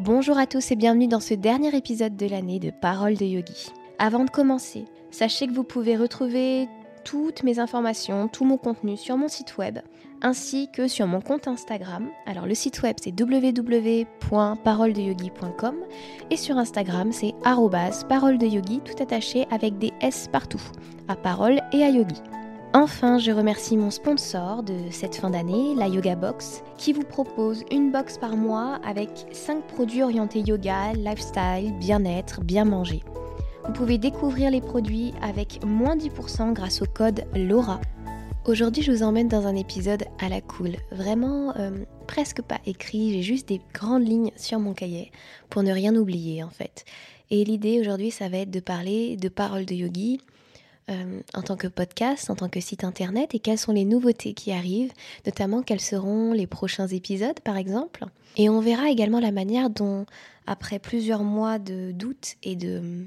Bonjour 0.00 0.36
à 0.36 0.46
tous 0.46 0.70
et 0.70 0.76
bienvenue 0.76 1.08
dans 1.08 1.20
ce 1.20 1.32
dernier 1.32 1.74
épisode 1.74 2.16
de 2.16 2.26
l'année 2.26 2.60
de 2.60 2.70
Paroles 2.70 3.16
de 3.16 3.24
Yogi. 3.24 3.72
Avant 3.98 4.26
de 4.26 4.30
commencer, 4.30 4.84
sachez 5.10 5.46
que 5.46 5.54
vous 5.54 5.64
pouvez 5.64 5.96
retrouver 5.96 6.68
toutes 7.02 7.42
mes 7.44 7.60
informations, 7.60 8.28
tout 8.28 8.44
mon 8.44 8.58
contenu 8.58 8.98
sur 8.98 9.16
mon 9.16 9.28
site 9.28 9.56
web 9.56 9.78
ainsi 10.22 10.70
que 10.70 10.86
sur 10.86 11.06
mon 11.06 11.22
compte 11.22 11.48
Instagram. 11.48 12.10
Alors 12.26 12.44
le 12.46 12.54
site 12.54 12.82
web 12.82 12.96
c'est 13.00 13.18
www.paroledeyogi.com 13.18 15.76
et 16.30 16.36
sur 16.36 16.58
Instagram 16.58 17.10
c'est 17.12 17.32
parole 18.08 18.36
de 18.36 18.46
yogi 18.46 18.80
tout 18.80 19.02
attaché 19.02 19.46
avec 19.50 19.78
des 19.78 19.94
S 20.02 20.28
partout, 20.30 20.60
à 21.08 21.16
parole 21.16 21.62
et 21.72 21.82
à 21.82 21.88
yogi. 21.88 22.20
Enfin, 22.78 23.16
je 23.16 23.30
remercie 23.30 23.74
mon 23.78 23.90
sponsor 23.90 24.62
de 24.62 24.74
cette 24.90 25.16
fin 25.16 25.30
d'année, 25.30 25.74
la 25.74 25.88
Yoga 25.88 26.14
Box, 26.14 26.62
qui 26.76 26.92
vous 26.92 27.04
propose 27.04 27.64
une 27.70 27.90
box 27.90 28.18
par 28.18 28.36
mois 28.36 28.78
avec 28.84 29.08
5 29.32 29.66
produits 29.66 30.02
orientés 30.02 30.40
yoga, 30.40 30.92
lifestyle, 30.92 31.72
bien-être, 31.80 32.42
bien 32.42 32.66
manger. 32.66 33.02
Vous 33.64 33.72
pouvez 33.72 33.96
découvrir 33.96 34.50
les 34.50 34.60
produits 34.60 35.14
avec 35.22 35.64
moins 35.64 35.96
10% 35.96 36.52
grâce 36.52 36.82
au 36.82 36.84
code 36.84 37.24
LAURA. 37.34 37.80
Aujourd'hui, 38.44 38.82
je 38.82 38.92
vous 38.92 39.02
emmène 39.02 39.28
dans 39.28 39.46
un 39.46 39.56
épisode 39.56 40.04
à 40.20 40.28
la 40.28 40.42
cool, 40.42 40.76
vraiment 40.92 41.56
euh, 41.56 41.70
presque 42.06 42.42
pas 42.42 42.60
écrit, 42.66 43.14
j'ai 43.14 43.22
juste 43.22 43.48
des 43.48 43.62
grandes 43.72 44.06
lignes 44.06 44.32
sur 44.36 44.58
mon 44.58 44.74
cahier 44.74 45.12
pour 45.48 45.62
ne 45.62 45.72
rien 45.72 45.96
oublier 45.96 46.42
en 46.42 46.50
fait. 46.50 46.84
Et 47.30 47.42
l'idée 47.42 47.80
aujourd'hui, 47.80 48.10
ça 48.10 48.28
va 48.28 48.36
être 48.36 48.50
de 48.50 48.60
parler 48.60 49.16
de 49.16 49.30
paroles 49.30 49.64
de 49.64 49.74
yogi, 49.74 50.20
euh, 50.88 51.20
en 51.34 51.42
tant 51.42 51.56
que 51.56 51.66
podcast, 51.66 52.30
en 52.30 52.36
tant 52.36 52.48
que 52.48 52.60
site 52.60 52.84
internet 52.84 53.34
et 53.34 53.40
quelles 53.40 53.58
sont 53.58 53.72
les 53.72 53.84
nouveautés 53.84 54.34
qui 54.34 54.52
arrivent, 54.52 54.92
notamment 55.24 55.62
quels 55.62 55.80
seront 55.80 56.32
les 56.32 56.46
prochains 56.46 56.86
épisodes 56.86 57.40
par 57.40 57.56
exemple. 57.56 58.04
Et 58.36 58.48
on 58.48 58.60
verra 58.60 58.90
également 58.90 59.18
la 59.18 59.32
manière 59.32 59.68
dont, 59.68 60.06
après 60.46 60.78
plusieurs 60.78 61.24
mois 61.24 61.58
de 61.58 61.90
doute 61.90 62.36
et 62.42 62.54
de 62.54 63.06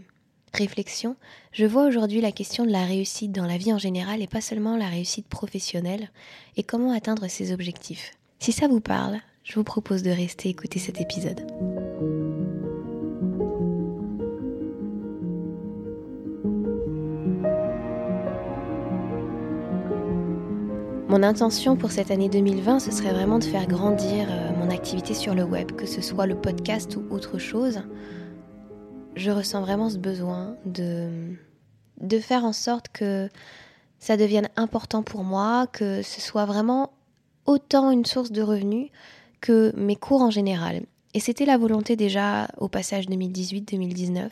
réflexion, 0.53 1.16
je 1.53 1.66
vois 1.66 1.86
aujourd'hui 1.86 2.21
la 2.21 2.31
question 2.31 2.66
de 2.66 2.71
la 2.71 2.86
réussite 2.86 3.31
dans 3.31 3.45
la 3.45 3.58
vie 3.58 3.71
en 3.71 3.77
général 3.77 4.21
et 4.21 4.27
pas 4.27 4.41
seulement 4.41 4.75
la 4.75 4.88
réussite 4.88 5.27
professionnelle 5.27 6.09
et 6.58 6.64
comment 6.64 6.91
atteindre 6.91 7.27
ses 7.27 7.53
objectifs. 7.53 8.11
Si 8.39 8.52
ça 8.52 8.67
vous 8.67 8.81
parle, 8.81 9.19
je 9.43 9.55
vous 9.55 9.64
propose 9.64 10.03
de 10.03 10.11
rester 10.11 10.49
écouter 10.49 10.80
cet 10.80 10.99
épisode. 10.99 11.45
Mon 21.09 21.23
intention 21.23 21.75
pour 21.75 21.91
cette 21.91 22.11
année 22.11 22.29
2020, 22.29 22.77
ce 22.77 22.91
serait 22.91 23.13
vraiment 23.13 23.39
de 23.39 23.43
faire 23.43 23.65
grandir 23.65 24.27
euh, 24.29 24.52
mon 24.55 24.69
activité 24.69 25.15
sur 25.15 25.33
le 25.33 25.43
web, 25.43 25.71
que 25.71 25.88
ce 25.88 26.02
soit 26.02 26.27
le 26.27 26.39
podcast 26.39 26.95
ou 26.95 27.03
autre 27.11 27.39
chose. 27.39 27.81
Je 29.15 29.31
ressens 29.31 29.61
vraiment 29.61 29.89
ce 29.89 29.97
besoin 29.97 30.55
de, 30.67 31.33
de 31.99 32.19
faire 32.19 32.45
en 32.45 32.53
sorte 32.53 32.89
que 32.89 33.27
ça 33.97 34.17
devienne 34.17 34.49
important 34.55 35.02
pour 35.02 35.23
moi, 35.23 35.65
que 35.65 36.03
ce 36.03 36.21
soit 36.21 36.45
vraiment 36.45 36.91
autant 37.47 37.89
une 37.89 38.05
source 38.05 38.31
de 38.31 38.43
revenus 38.43 38.91
que 39.41 39.73
mes 39.75 39.95
cours 39.95 40.21
en 40.21 40.30
général. 40.30 40.83
Et 41.15 41.19
c'était 41.19 41.45
la 41.45 41.57
volonté 41.57 41.95
déjà 41.95 42.49
au 42.59 42.67
passage 42.67 43.07
2018-2019. 43.07 44.30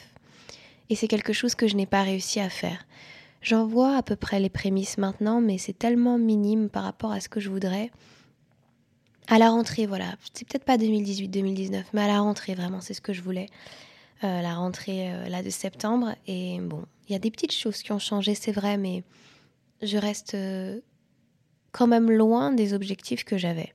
Et 0.91 0.95
c'est 0.95 1.07
quelque 1.07 1.33
chose 1.33 1.55
que 1.55 1.67
je 1.67 1.75
n'ai 1.75 1.87
pas 1.87 2.03
réussi 2.03 2.39
à 2.39 2.49
faire. 2.49 2.85
J'en 3.41 3.65
vois 3.65 3.95
à 3.95 4.03
peu 4.03 4.15
près 4.15 4.39
les 4.39 4.49
prémices 4.49 4.97
maintenant, 4.97 5.41
mais 5.41 5.57
c'est 5.57 5.77
tellement 5.77 6.17
minime 6.17 6.69
par 6.69 6.83
rapport 6.83 7.11
à 7.11 7.19
ce 7.19 7.29
que 7.29 7.39
je 7.39 7.49
voudrais. 7.49 7.91
À 9.27 9.37
la 9.37 9.49
rentrée, 9.49 9.85
voilà, 9.85 10.15
c'est 10.33 10.47
peut-être 10.47 10.63
pas 10.63 10.77
2018-2019, 10.77 11.83
mais 11.93 12.01
à 12.01 12.07
la 12.07 12.19
rentrée, 12.19 12.55
vraiment, 12.55 12.81
c'est 12.81 12.93
ce 12.93 13.01
que 13.01 13.13
je 13.13 13.21
voulais. 13.21 13.47
Euh, 14.23 14.41
la 14.41 14.55
rentrée 14.55 15.11
euh, 15.13 15.29
là 15.29 15.43
de 15.43 15.49
septembre. 15.51 16.15
Et 16.25 16.59
bon, 16.59 16.85
il 17.07 17.13
y 17.13 17.15
a 17.15 17.19
des 17.19 17.29
petites 17.29 17.53
choses 17.53 17.83
qui 17.83 17.91
ont 17.91 17.99
changé, 17.99 18.33
c'est 18.33 18.51
vrai, 18.51 18.77
mais 18.77 19.03
je 19.83 19.97
reste 19.97 20.33
euh, 20.33 20.79
quand 21.71 21.85
même 21.85 22.09
loin 22.09 22.51
des 22.51 22.73
objectifs 22.73 23.25
que 23.25 23.37
j'avais. 23.37 23.73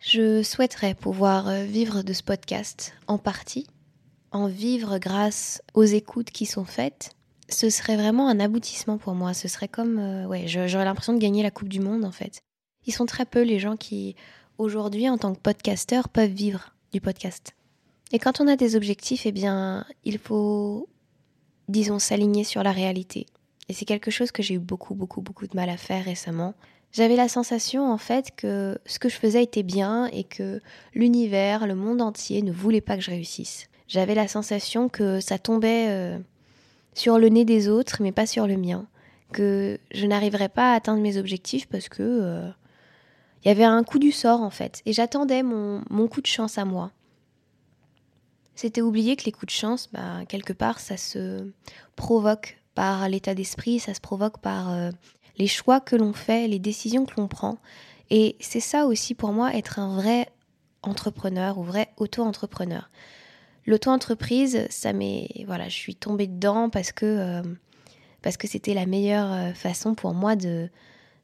Je 0.00 0.42
souhaiterais 0.42 0.94
pouvoir 0.94 1.52
vivre 1.62 2.02
de 2.02 2.12
ce 2.12 2.24
podcast 2.24 2.92
en 3.06 3.18
partie, 3.18 3.68
en 4.32 4.48
vivre 4.48 4.98
grâce 4.98 5.62
aux 5.74 5.84
écoutes 5.84 6.32
qui 6.32 6.44
sont 6.44 6.64
faites, 6.64 7.12
ce 7.52 7.70
serait 7.70 7.96
vraiment 7.96 8.28
un 8.28 8.40
aboutissement 8.40 8.98
pour 8.98 9.14
moi. 9.14 9.34
Ce 9.34 9.48
serait 9.48 9.68
comme, 9.68 9.98
euh, 9.98 10.26
ouais, 10.26 10.44
j'aurais 10.46 10.84
l'impression 10.84 11.12
de 11.12 11.18
gagner 11.18 11.42
la 11.42 11.50
Coupe 11.50 11.68
du 11.68 11.80
Monde 11.80 12.04
en 12.04 12.12
fait. 12.12 12.42
Ils 12.86 12.92
sont 12.92 13.06
très 13.06 13.24
peu 13.24 13.42
les 13.42 13.58
gens 13.58 13.76
qui, 13.76 14.16
aujourd'hui, 14.58 15.08
en 15.08 15.18
tant 15.18 15.34
que 15.34 15.40
podcasteur, 15.40 16.08
peuvent 16.08 16.30
vivre 16.30 16.74
du 16.92 17.00
podcast. 17.00 17.54
Et 18.10 18.18
quand 18.18 18.40
on 18.40 18.48
a 18.48 18.56
des 18.56 18.76
objectifs, 18.76 19.24
eh 19.24 19.32
bien, 19.32 19.86
il 20.04 20.18
faut, 20.18 20.88
disons, 21.68 21.98
s'aligner 21.98 22.44
sur 22.44 22.62
la 22.62 22.72
réalité. 22.72 23.26
Et 23.68 23.72
c'est 23.72 23.84
quelque 23.84 24.10
chose 24.10 24.32
que 24.32 24.42
j'ai 24.42 24.54
eu 24.54 24.58
beaucoup, 24.58 24.94
beaucoup, 24.94 25.22
beaucoup 25.22 25.46
de 25.46 25.56
mal 25.56 25.70
à 25.70 25.76
faire 25.76 26.04
récemment. 26.04 26.54
J'avais 26.92 27.16
la 27.16 27.28
sensation, 27.28 27.90
en 27.90 27.96
fait, 27.96 28.32
que 28.36 28.76
ce 28.84 28.98
que 28.98 29.08
je 29.08 29.16
faisais 29.16 29.42
était 29.42 29.62
bien 29.62 30.06
et 30.06 30.24
que 30.24 30.60
l'univers, 30.92 31.66
le 31.66 31.74
monde 31.74 32.02
entier 32.02 32.42
ne 32.42 32.52
voulait 32.52 32.82
pas 32.82 32.96
que 32.96 33.02
je 33.02 33.10
réussisse. 33.10 33.68
J'avais 33.88 34.14
la 34.14 34.28
sensation 34.28 34.88
que 34.88 35.20
ça 35.20 35.38
tombait 35.38 35.86
euh, 35.88 36.18
sur 36.94 37.18
le 37.18 37.28
nez 37.28 37.44
des 37.44 37.68
autres, 37.68 37.98
mais 38.00 38.12
pas 38.12 38.26
sur 38.26 38.46
le 38.46 38.56
mien. 38.56 38.86
Que 39.32 39.78
je 39.92 40.06
n'arriverais 40.06 40.50
pas 40.50 40.72
à 40.72 40.76
atteindre 40.76 41.00
mes 41.00 41.16
objectifs 41.16 41.66
parce 41.66 41.88
que 41.88 42.02
euh, 42.02 42.50
il 43.44 43.48
y 43.48 43.50
avait 43.50 43.64
un 43.64 43.82
coup 43.82 43.98
du 43.98 44.12
sort 44.12 44.42
en 44.42 44.50
fait. 44.50 44.82
Et 44.84 44.92
j'attendais 44.92 45.42
mon, 45.42 45.82
mon, 45.88 46.06
coup 46.06 46.20
de 46.20 46.26
chance 46.26 46.58
à 46.58 46.64
moi. 46.64 46.90
C'était 48.54 48.82
oublier 48.82 49.16
que 49.16 49.24
les 49.24 49.32
coups 49.32 49.52
de 49.52 49.58
chance, 49.58 49.88
bah, 49.92 50.24
quelque 50.28 50.52
part, 50.52 50.80
ça 50.80 50.96
se 50.96 51.50
provoque 51.96 52.58
par 52.74 53.08
l'état 53.08 53.34
d'esprit, 53.34 53.78
ça 53.78 53.94
se 53.94 54.00
provoque 54.00 54.38
par 54.38 54.70
euh, 54.70 54.90
les 55.38 55.46
choix 55.46 55.80
que 55.80 55.96
l'on 55.96 56.12
fait, 56.12 56.46
les 56.46 56.58
décisions 56.58 57.06
que 57.06 57.14
l'on 57.16 57.28
prend. 57.28 57.58
Et 58.10 58.36
c'est 58.40 58.60
ça 58.60 58.86
aussi 58.86 59.14
pour 59.14 59.32
moi 59.32 59.54
être 59.54 59.78
un 59.78 59.94
vrai 59.94 60.28
entrepreneur 60.82 61.58
ou 61.58 61.62
vrai 61.62 61.88
auto-entrepreneur. 61.96 62.90
L'auto-entreprise, 63.66 64.66
ça 64.70 64.92
m'est. 64.92 65.28
Voilà, 65.46 65.68
je 65.68 65.76
suis 65.76 65.94
tombée 65.94 66.26
dedans 66.26 66.68
parce 66.68 66.92
que 66.92 67.06
euh, 67.06 67.42
parce 68.20 68.36
que 68.36 68.48
c'était 68.48 68.74
la 68.74 68.86
meilleure 68.86 69.32
euh, 69.32 69.52
façon 69.52 69.94
pour 69.94 70.14
moi 70.14 70.36
de 70.36 70.68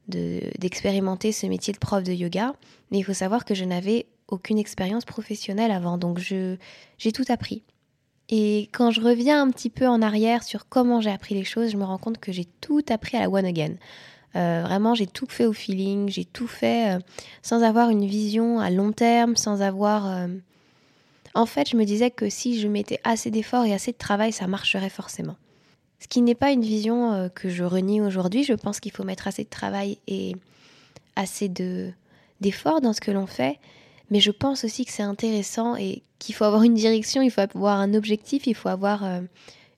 d'expérimenter 0.08 1.32
ce 1.32 1.46
métier 1.46 1.74
de 1.74 1.78
prof 1.78 2.02
de 2.02 2.12
yoga. 2.12 2.54
Mais 2.90 2.98
il 2.98 3.02
faut 3.02 3.12
savoir 3.12 3.44
que 3.44 3.54
je 3.54 3.64
n'avais 3.64 4.06
aucune 4.26 4.56
expérience 4.56 5.04
professionnelle 5.04 5.70
avant, 5.70 5.98
donc 5.98 6.18
je 6.18 6.56
j'ai 6.96 7.12
tout 7.12 7.26
appris. 7.28 7.62
Et 8.30 8.70
quand 8.72 8.90
je 8.90 9.02
reviens 9.02 9.42
un 9.42 9.50
petit 9.50 9.68
peu 9.68 9.86
en 9.86 10.00
arrière 10.00 10.44
sur 10.44 10.66
comment 10.68 11.02
j'ai 11.02 11.10
appris 11.10 11.34
les 11.34 11.44
choses, 11.44 11.70
je 11.70 11.76
me 11.76 11.84
rends 11.84 11.98
compte 11.98 12.18
que 12.18 12.32
j'ai 12.32 12.46
tout 12.46 12.82
appris 12.88 13.18
à 13.18 13.20
la 13.20 13.30
one 13.30 13.44
again. 13.44 13.74
Euh, 14.36 14.62
vraiment, 14.64 14.94
j'ai 14.94 15.06
tout 15.06 15.26
fait 15.28 15.44
au 15.44 15.52
feeling, 15.52 16.08
j'ai 16.08 16.24
tout 16.24 16.46
fait 16.46 16.98
sans 17.42 17.62
avoir 17.62 17.90
une 17.90 18.06
vision 18.06 18.60
à 18.60 18.70
long 18.70 18.92
terme, 18.92 19.36
sans 19.36 19.60
avoir 19.60 20.26
en 21.34 21.46
fait, 21.46 21.68
je 21.68 21.76
me 21.76 21.84
disais 21.84 22.10
que 22.10 22.28
si 22.30 22.60
je 22.60 22.68
mettais 22.68 23.00
assez 23.04 23.30
d'efforts 23.30 23.64
et 23.64 23.74
assez 23.74 23.92
de 23.92 23.98
travail, 23.98 24.32
ça 24.32 24.46
marcherait 24.46 24.90
forcément. 24.90 25.36
Ce 26.00 26.06
qui 26.06 26.22
n'est 26.22 26.34
pas 26.34 26.52
une 26.52 26.62
vision 26.62 27.12
euh, 27.12 27.28
que 27.28 27.48
je 27.48 27.64
renie 27.64 28.00
aujourd'hui. 28.00 28.44
Je 28.44 28.54
pense 28.54 28.80
qu'il 28.80 28.92
faut 28.92 29.04
mettre 29.04 29.26
assez 29.26 29.44
de 29.44 29.48
travail 29.48 29.98
et 30.06 30.36
assez 31.16 31.48
de 31.48 31.90
d'efforts 32.40 32.80
dans 32.80 32.92
ce 32.92 33.00
que 33.00 33.10
l'on 33.10 33.26
fait. 33.26 33.58
Mais 34.10 34.20
je 34.20 34.30
pense 34.30 34.64
aussi 34.64 34.84
que 34.84 34.92
c'est 34.92 35.02
intéressant 35.02 35.74
et 35.74 36.02
qu'il 36.20 36.34
faut 36.34 36.44
avoir 36.44 36.62
une 36.62 36.74
direction, 36.74 37.20
il 37.20 37.30
faut 37.30 37.40
avoir 37.40 37.80
un 37.80 37.94
objectif, 37.94 38.46
il 38.46 38.54
faut 38.54 38.68
avoir 38.68 39.04
euh, 39.04 39.20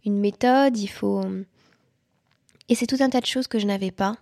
une 0.04 0.18
méthode, 0.18 0.76
il 0.76 0.88
faut... 0.88 1.24
Et 2.68 2.74
c'est 2.74 2.86
tout 2.86 2.98
un 3.00 3.08
tas 3.08 3.20
de 3.20 3.26
choses 3.26 3.48
que 3.48 3.58
je 3.58 3.66
n'avais 3.66 3.90
pas, 3.90 4.18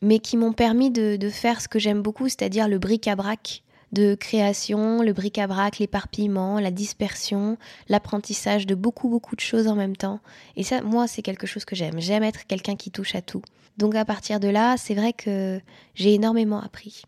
mais 0.00 0.18
qui 0.18 0.36
m'ont 0.36 0.54
permis 0.54 0.90
de, 0.90 1.16
de 1.16 1.30
faire 1.30 1.60
ce 1.60 1.68
que 1.68 1.78
j'aime 1.78 2.02
beaucoup, 2.02 2.28
c'est-à-dire 2.28 2.66
le 2.66 2.78
bric-à-brac 2.78 3.62
de 3.94 4.14
création, 4.14 5.02
le 5.02 5.12
bric-à-brac, 5.12 5.78
l'éparpillement, 5.78 6.60
la 6.60 6.70
dispersion, 6.70 7.56
l'apprentissage 7.88 8.66
de 8.66 8.74
beaucoup 8.74 9.08
beaucoup 9.08 9.36
de 9.36 9.40
choses 9.40 9.68
en 9.68 9.76
même 9.76 9.96
temps. 9.96 10.20
Et 10.56 10.62
ça, 10.62 10.82
moi, 10.82 11.06
c'est 11.06 11.22
quelque 11.22 11.46
chose 11.46 11.64
que 11.64 11.76
j'aime. 11.76 12.00
J'aime 12.00 12.24
être 12.24 12.46
quelqu'un 12.46 12.76
qui 12.76 12.90
touche 12.90 13.14
à 13.14 13.22
tout. 13.22 13.42
Donc 13.78 13.94
à 13.94 14.04
partir 14.04 14.40
de 14.40 14.48
là, 14.48 14.76
c'est 14.76 14.94
vrai 14.94 15.12
que 15.12 15.60
j'ai 15.94 16.14
énormément 16.14 16.60
appris. 16.60 17.04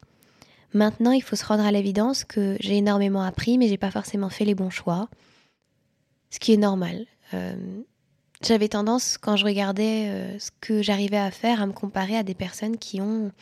Maintenant, 0.72 1.12
il 1.12 1.22
faut 1.22 1.37
se 1.37 1.44
rendre 1.44 1.64
à 1.64 1.70
l'évidence 1.70 2.25
que 2.25 2.56
j'ai 2.60 2.76
énormément 2.76 3.22
appris, 3.22 3.58
mais 3.58 3.69
j'ai 3.69 3.78
pas 3.78 3.90
forcément 3.90 4.31
fait 4.31 4.44
les 4.44 4.55
bons 4.55 4.70
choix. 4.70 5.08
Ce 6.31 6.38
qui 6.38 6.52
est 6.52 6.58
normal. 6.58 7.06
Euh, 7.34 7.56
j'avais 8.43 8.69
tendance, 8.69 9.16
quand 9.16 9.37
je 9.37 9.44
regardais 9.44 10.08
euh, 10.08 10.38
ce 10.38 10.50
que 10.60 10.82
j'arrivais 10.82 11.16
à 11.16 11.31
faire, 11.31 11.62
à 11.62 11.66
me 11.66 11.72
comparer 11.72 12.16
à 12.16 12.22
des 12.22 12.34
personnes 12.34 12.76
qui 12.76 13.00
ont 13.00 13.32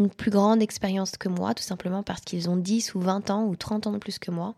une 0.00 0.10
plus 0.10 0.30
grande 0.30 0.62
expérience 0.62 1.12
que 1.12 1.28
moi, 1.28 1.54
tout 1.54 1.62
simplement 1.62 2.02
parce 2.02 2.22
qu'ils 2.22 2.48
ont 2.50 2.56
10 2.56 2.94
ou 2.94 3.00
20 3.00 3.30
ans 3.30 3.44
ou 3.46 3.56
30 3.56 3.86
ans 3.86 3.92
de 3.92 3.98
plus 3.98 4.18
que 4.18 4.30
moi. 4.30 4.54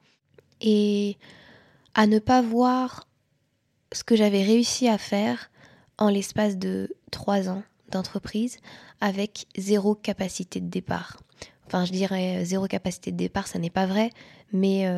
Et 0.61 1.17
à 1.95 2.07
ne 2.07 2.19
pas 2.19 2.41
voir 2.43 3.07
ce 3.93 4.05
que 4.05 4.17
j'avais 4.17 4.43
réussi 4.43 4.89
à 4.89 4.99
faire 4.99 5.51
en 5.99 6.09
l'espace 6.09 6.57
de 6.57 6.95
3 7.11 7.49
ans 7.49 7.63
d'entreprise 7.91 8.59
avec 9.01 9.47
zéro 9.57 9.95
capacité 9.95 10.61
de 10.61 10.69
départ. 10.69 11.19
enfin 11.67 11.85
je 11.85 11.93
dirais 11.93 12.45
zéro 12.45 12.67
capacité 12.67 13.13
de 13.13 13.17
départ, 13.17 13.47
ça 13.47 13.59
n'est 13.59 13.71
pas 13.71 13.87
vrai, 13.87 14.11
mais 14.53 14.89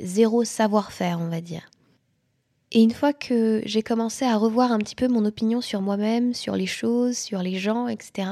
zéro 0.00 0.44
savoir-faire, 0.44 1.20
on 1.20 1.28
va 1.28 1.40
dire. 1.40 1.70
Et 2.72 2.82
une 2.82 2.90
fois 2.90 3.12
que 3.12 3.62
j'ai 3.64 3.82
commencé 3.82 4.24
à 4.24 4.36
revoir 4.36 4.72
un 4.72 4.78
petit 4.78 4.96
peu 4.96 5.06
mon 5.06 5.24
opinion 5.24 5.60
sur 5.60 5.80
moi-même, 5.80 6.34
sur 6.34 6.56
les 6.56 6.66
choses, 6.66 7.16
sur 7.16 7.40
les 7.40 7.56
gens, 7.56 7.86
etc., 7.86 8.28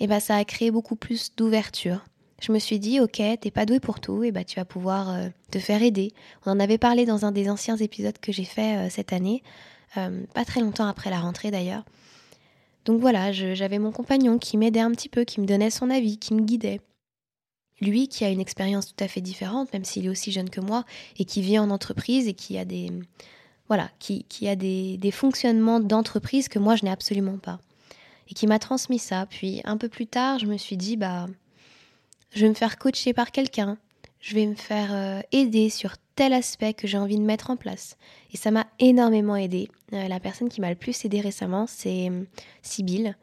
et 0.00 0.06
ben 0.06 0.18
ça 0.18 0.36
a 0.36 0.44
créé 0.44 0.70
beaucoup 0.70 0.96
plus 0.96 1.34
d'ouverture. 1.36 2.04
Je 2.40 2.52
me 2.52 2.58
suis 2.58 2.78
dit, 2.78 3.00
ok, 3.00 3.22
t'es 3.40 3.50
pas 3.50 3.66
doué 3.66 3.80
pour 3.80 4.00
tout, 4.00 4.24
et 4.24 4.32
ben 4.32 4.44
tu 4.44 4.56
vas 4.56 4.64
pouvoir 4.64 5.14
te 5.50 5.58
faire 5.58 5.82
aider. 5.82 6.12
On 6.46 6.52
en 6.52 6.60
avait 6.60 6.78
parlé 6.78 7.04
dans 7.04 7.26
un 7.26 7.32
des 7.32 7.50
anciens 7.50 7.76
épisodes 7.76 8.18
que 8.18 8.32
j'ai 8.32 8.44
fait 8.44 8.88
cette 8.88 9.12
année, 9.12 9.42
pas 9.94 10.44
très 10.46 10.60
longtemps 10.60 10.86
après 10.86 11.10
la 11.10 11.20
rentrée 11.20 11.50
d'ailleurs. 11.50 11.84
Donc 12.86 13.00
voilà, 13.00 13.30
j'avais 13.30 13.78
mon 13.78 13.92
compagnon 13.92 14.38
qui 14.38 14.56
m'aidait 14.56 14.80
un 14.80 14.90
petit 14.92 15.10
peu, 15.10 15.24
qui 15.24 15.40
me 15.40 15.46
donnait 15.46 15.68
son 15.70 15.90
avis, 15.90 16.16
qui 16.16 16.32
me 16.32 16.40
guidait. 16.40 16.80
Lui 17.82 18.08
qui 18.08 18.24
a 18.24 18.30
une 18.30 18.40
expérience 18.40 18.86
tout 18.86 19.04
à 19.04 19.08
fait 19.08 19.20
différente, 19.20 19.72
même 19.72 19.84
s'il 19.84 20.06
est 20.06 20.10
aussi 20.10 20.32
jeune 20.32 20.50
que 20.50 20.60
moi, 20.60 20.84
et 21.18 21.26
qui 21.26 21.42
vit 21.42 21.58
en 21.58 21.70
entreprise 21.70 22.26
et 22.26 22.34
qui 22.34 22.58
a 22.58 22.64
des, 22.64 22.90
voilà, 23.68 23.90
qui, 23.98 24.24
a 24.48 24.56
des, 24.56 24.96
des 24.96 25.10
fonctionnements 25.10 25.80
d'entreprise 25.80 26.48
que 26.48 26.58
moi 26.58 26.74
je 26.76 26.84
n'ai 26.84 26.90
absolument 26.90 27.38
pas. 27.38 27.60
Et 28.30 28.34
qui 28.34 28.46
m'a 28.46 28.58
transmis 28.58 28.98
ça. 28.98 29.26
Puis 29.26 29.60
un 29.64 29.76
peu 29.76 29.88
plus 29.88 30.06
tard, 30.06 30.38
je 30.38 30.46
me 30.46 30.56
suis 30.56 30.76
dit, 30.76 30.96
bah, 30.96 31.26
je 32.32 32.42
vais 32.42 32.48
me 32.48 32.54
faire 32.54 32.78
coacher 32.78 33.12
par 33.12 33.32
quelqu'un, 33.32 33.76
je 34.20 34.34
vais 34.34 34.46
me 34.46 34.54
faire 34.54 34.90
euh, 34.92 35.20
aider 35.32 35.70
sur 35.70 35.94
tel 36.14 36.32
aspect 36.32 36.74
que 36.74 36.86
j'ai 36.86 36.98
envie 36.98 37.16
de 37.16 37.24
mettre 37.24 37.50
en 37.50 37.56
place. 37.56 37.96
Et 38.32 38.36
ça 38.36 38.50
m'a 38.50 38.66
énormément 38.78 39.36
aidé. 39.36 39.68
Euh, 39.92 40.08
la 40.08 40.20
personne 40.20 40.48
qui 40.48 40.60
m'a 40.60 40.68
le 40.68 40.76
plus 40.76 41.04
aidé 41.04 41.20
récemment, 41.20 41.66
c'est 41.66 42.10
euh, 42.10 42.22
Sibylle, 42.62 43.16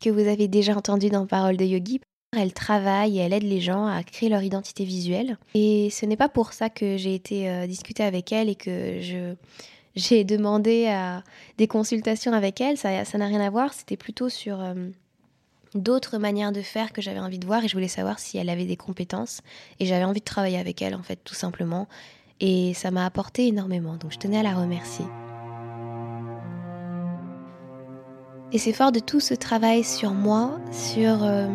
que 0.00 0.10
vous 0.10 0.28
avez 0.28 0.48
déjà 0.48 0.76
entendu 0.76 1.08
dans 1.08 1.26
Parole 1.26 1.56
de 1.56 1.64
Yogi. 1.64 2.00
Elle 2.36 2.52
travaille 2.52 3.18
et 3.18 3.22
elle 3.22 3.34
aide 3.34 3.42
les 3.42 3.60
gens 3.60 3.86
à 3.86 4.02
créer 4.02 4.30
leur 4.30 4.42
identité 4.42 4.84
visuelle. 4.84 5.38
Et 5.54 5.90
ce 5.90 6.06
n'est 6.06 6.16
pas 6.16 6.30
pour 6.30 6.54
ça 6.54 6.70
que 6.70 6.96
j'ai 6.96 7.14
été 7.14 7.66
discuter 7.66 8.02
avec 8.02 8.32
elle 8.32 8.48
et 8.48 8.54
que 8.54 9.00
je, 9.02 9.34
j'ai 9.94 10.24
demandé 10.24 10.94
des 11.58 11.66
consultations 11.66 12.32
avec 12.32 12.60
elle. 12.60 12.76
Ça 12.76 13.02
n'a 13.18 13.26
rien 13.26 13.40
à 13.40 13.50
voir. 13.50 13.74
C'était 13.74 13.96
plutôt 13.96 14.28
sur 14.28 14.58
d'autres 15.74 16.18
manières 16.18 16.52
de 16.52 16.62
faire 16.62 16.92
que 16.92 17.02
j'avais 17.02 17.20
envie 17.20 17.38
de 17.38 17.46
voir 17.46 17.64
et 17.64 17.68
je 17.68 17.74
voulais 17.74 17.88
savoir 17.88 18.18
si 18.18 18.38
elle 18.38 18.50
avait 18.50 18.66
des 18.66 18.76
compétences 18.76 19.40
et 19.80 19.86
j'avais 19.86 20.04
envie 20.04 20.20
de 20.20 20.24
travailler 20.24 20.58
avec 20.58 20.82
elle 20.82 20.94
en 20.94 21.02
fait 21.02 21.18
tout 21.24 21.34
simplement 21.34 21.88
et 22.40 22.74
ça 22.74 22.90
m'a 22.90 23.06
apporté 23.06 23.46
énormément 23.46 23.96
donc 23.96 24.12
je 24.12 24.18
tenais 24.18 24.38
à 24.38 24.42
la 24.42 24.54
remercier. 24.54 25.06
Et 28.54 28.58
c'est 28.58 28.74
fort 28.74 28.92
de 28.92 28.98
tout 28.98 29.20
ce 29.20 29.32
travail 29.32 29.82
sur 29.82 30.10
moi, 30.10 30.60
sur 30.70 31.24
euh, 31.24 31.48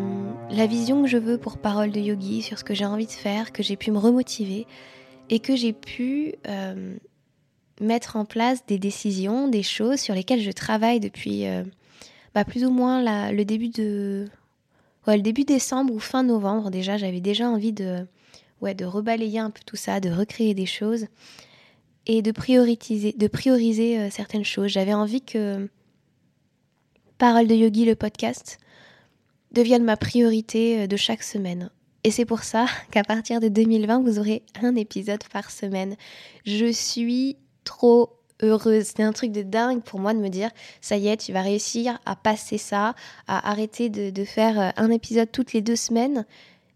la 0.50 0.66
vision 0.66 1.02
que 1.02 1.08
je 1.08 1.16
veux 1.16 1.38
pour 1.38 1.58
Parole 1.58 1.92
de 1.92 2.00
Yogi, 2.00 2.42
sur 2.42 2.58
ce 2.58 2.64
que 2.64 2.74
j'ai 2.74 2.86
envie 2.86 3.06
de 3.06 3.12
faire, 3.12 3.52
que 3.52 3.62
j'ai 3.62 3.76
pu 3.76 3.92
me 3.92 3.98
remotiver 3.98 4.66
et 5.30 5.38
que 5.38 5.54
j'ai 5.54 5.72
pu 5.72 6.34
euh, 6.48 6.96
mettre 7.80 8.16
en 8.16 8.24
place 8.24 8.64
des 8.66 8.78
décisions, 8.78 9.48
des 9.48 9.62
choses 9.62 10.00
sur 10.00 10.14
lesquelles 10.14 10.42
je 10.42 10.50
travaille 10.50 11.00
depuis 11.00 11.46
euh, 11.46 11.64
bah, 12.34 12.44
plus 12.44 12.64
ou 12.64 12.70
moins 12.70 13.30
le 13.32 13.44
début 13.44 13.68
de 13.68 14.26
ouais, 15.06 15.16
le 15.16 15.22
début 15.22 15.44
décembre 15.44 15.92
ou 15.92 15.98
fin 15.98 16.22
novembre 16.22 16.70
déjà, 16.70 16.96
j'avais 16.96 17.20
déjà 17.20 17.48
envie 17.48 17.72
de 17.72 18.06
ouais, 18.60 18.74
de 18.74 18.84
rebalayer 18.84 19.38
un 19.38 19.50
peu 19.50 19.60
tout 19.64 19.76
ça, 19.76 20.00
de 20.00 20.10
recréer 20.10 20.54
des 20.54 20.66
choses 20.66 21.06
et 22.06 22.22
de 22.22 22.30
prioriser 22.32 23.12
de 23.12 23.26
prioriser 23.26 23.98
euh, 23.98 24.10
certaines 24.10 24.44
choses. 24.44 24.70
J'avais 24.70 24.94
envie 24.94 25.22
que 25.22 25.68
Parole 27.18 27.46
de 27.46 27.54
Yogi 27.54 27.84
le 27.84 27.94
podcast 27.94 28.58
devienne 29.52 29.84
ma 29.84 29.96
priorité 29.96 30.82
euh, 30.82 30.86
de 30.86 30.96
chaque 30.96 31.22
semaine. 31.22 31.70
Et 32.04 32.10
c'est 32.10 32.24
pour 32.24 32.44
ça 32.44 32.66
qu'à 32.90 33.04
partir 33.04 33.40
de 33.40 33.48
2020, 33.48 34.02
vous 34.02 34.18
aurez 34.18 34.42
un 34.62 34.76
épisode 34.76 35.22
par 35.32 35.50
semaine. 35.50 35.96
Je 36.44 36.70
suis 36.70 37.36
trop 37.68 38.10
heureuse. 38.42 38.84
C'était 38.86 39.02
un 39.02 39.12
truc 39.12 39.30
de 39.30 39.42
dingue 39.42 39.82
pour 39.82 40.00
moi 40.00 40.14
de 40.14 40.18
me 40.18 40.28
dire, 40.28 40.50
ça 40.80 40.96
y 40.96 41.08
est, 41.08 41.18
tu 41.18 41.32
vas 41.32 41.42
réussir 41.42 41.98
à 42.06 42.16
passer 42.16 42.58
ça, 42.58 42.94
à 43.26 43.50
arrêter 43.50 43.90
de, 43.90 44.24
faire 44.24 44.60
euh, 44.60 44.70
un 44.76 44.90
épisode 44.90 45.30
toutes 45.30 45.52
les 45.52 45.60
deux 45.60 45.76
semaines. 45.76 46.24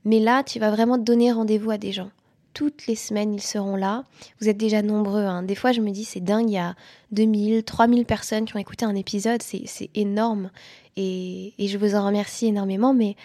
Mais 0.04 0.20
là, 0.20 0.42
tu 0.42 0.58
vas 0.58 0.70
vraiment 0.70 0.98
donner 0.98 1.32
rendez-vous 1.32 1.70
à 1.70 1.78
des 1.78 1.92
gens. 1.92 2.10
Toutes 2.54 2.86
les 2.86 2.96
semaines, 2.96 3.32
ils 3.32 3.42
seront 3.42 3.76
là. 3.76 4.04
Vous 4.40 4.48
êtes 4.48 4.58
déjà 4.58 4.82
nombreux. 4.82 5.24
Hein. 5.24 5.42
Des 5.42 5.54
fois, 5.54 5.72
je 5.72 5.80
me 5.80 5.90
dis, 5.90 6.04
c'est 6.04 6.20
dingue, 6.20 6.50
il 6.50 6.54
y 6.54 6.58
a 6.58 6.74
2000, 7.12 7.64
3000 7.64 8.04
personnes 8.04 8.44
qui 8.44 8.54
ont 8.54 8.60
écouté 8.60 8.84
un 8.84 8.94
épisode. 8.94 9.42
C'est 9.42 9.90
énorme. 9.94 10.50
Et, 10.96 11.54
et, 11.58 11.68
je 11.68 11.78
vous 11.78 11.94
en 11.94 12.04
remercie 12.04 12.48
énormément. 12.48 12.92
Mais, 12.92 13.16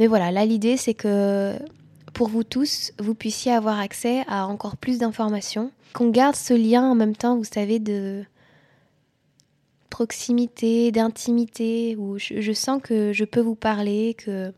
mais 0.00 0.08
voilà, 0.08 0.32
là, 0.32 0.44
l'idée, 0.44 0.76
c'est 0.76 0.94
que 0.94 1.56
pour 2.16 2.28
vous 2.28 2.44
tous, 2.44 2.92
vous 2.98 3.14
puissiez 3.14 3.52
avoir 3.52 3.78
accès 3.78 4.24
à 4.26 4.46
encore 4.46 4.78
plus 4.78 4.96
d'informations 4.96 5.70
qu'on 5.92 6.08
garde 6.08 6.34
ce 6.34 6.54
lien 6.54 6.82
en 6.82 6.94
même 6.94 7.14
temps, 7.14 7.36
vous 7.36 7.44
savez, 7.44 7.78
de 7.78 8.24
proximité, 9.90 10.92
d'intimité, 10.92 11.94
où 11.98 12.16
je, 12.18 12.52
sens 12.54 12.80
que 12.82 13.12
je 13.12 13.26
peux 13.26 13.42
vous 13.42 13.54
parler, 13.54 14.14
que, 14.14 14.50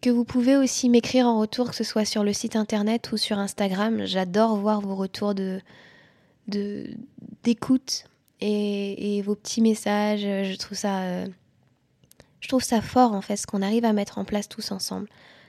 que 0.00 0.08
vous 0.08 0.24
pouvez 0.24 0.56
aussi 0.56 0.88
m'écrire 0.88 1.26
en 1.26 1.40
retour, 1.40 1.70
que 1.70 1.74
ce 1.74 1.82
soit 1.82 2.04
sur 2.04 2.22
le 2.22 2.32
site 2.32 2.54
internet 2.54 3.10
ou 3.10 3.16
sur 3.16 3.40
Instagram. 3.40 4.06
J'adore 4.06 4.56
voir 4.56 4.80
vos 4.80 4.94
retours 4.94 5.34
d'écoute 6.46 8.04
et, 8.40 9.20
vos 9.22 9.34
petits 9.34 9.62
messages. 9.62 10.20
Je 10.20 10.56
trouve 10.56 10.78
ça, 10.78 11.24
je 11.24 12.48
trouve 12.48 12.62
ça 12.62 12.80
fort 12.82 13.14
en 13.14 13.20
fait, 13.20 13.36
ce 13.36 13.48
qu'on 13.48 13.62
arrive 13.62 13.84
à 13.84 13.92
mettre 13.92 14.18
en 14.18 14.24
place 14.24 14.48
tous 14.48 14.70
ensemble. 14.70 15.08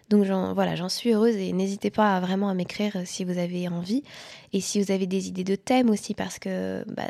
Donc 0.10 0.26
voilà, 0.26 0.76
j'en 0.76 0.90
suis 0.90 1.14
heureuse 1.14 1.36
et 1.36 1.54
n'hésitez 1.54 1.92
pas 1.92 2.20
vraiment 2.20 2.50
à 2.50 2.56
m'écrire 2.56 2.96
euh, 2.96 3.04
si 3.06 3.24
vous 3.24 3.38
avez 3.38 3.68
envie 3.68 4.04
et 4.54 4.60
si 4.60 4.82
vous 4.82 4.92
avez 4.92 5.06
des 5.06 5.28
idées 5.28 5.44
de 5.44 5.56
thèmes 5.56 5.90
aussi 5.90 6.16
parce 6.16 6.40
que 6.40 6.84
bah, 6.88 7.10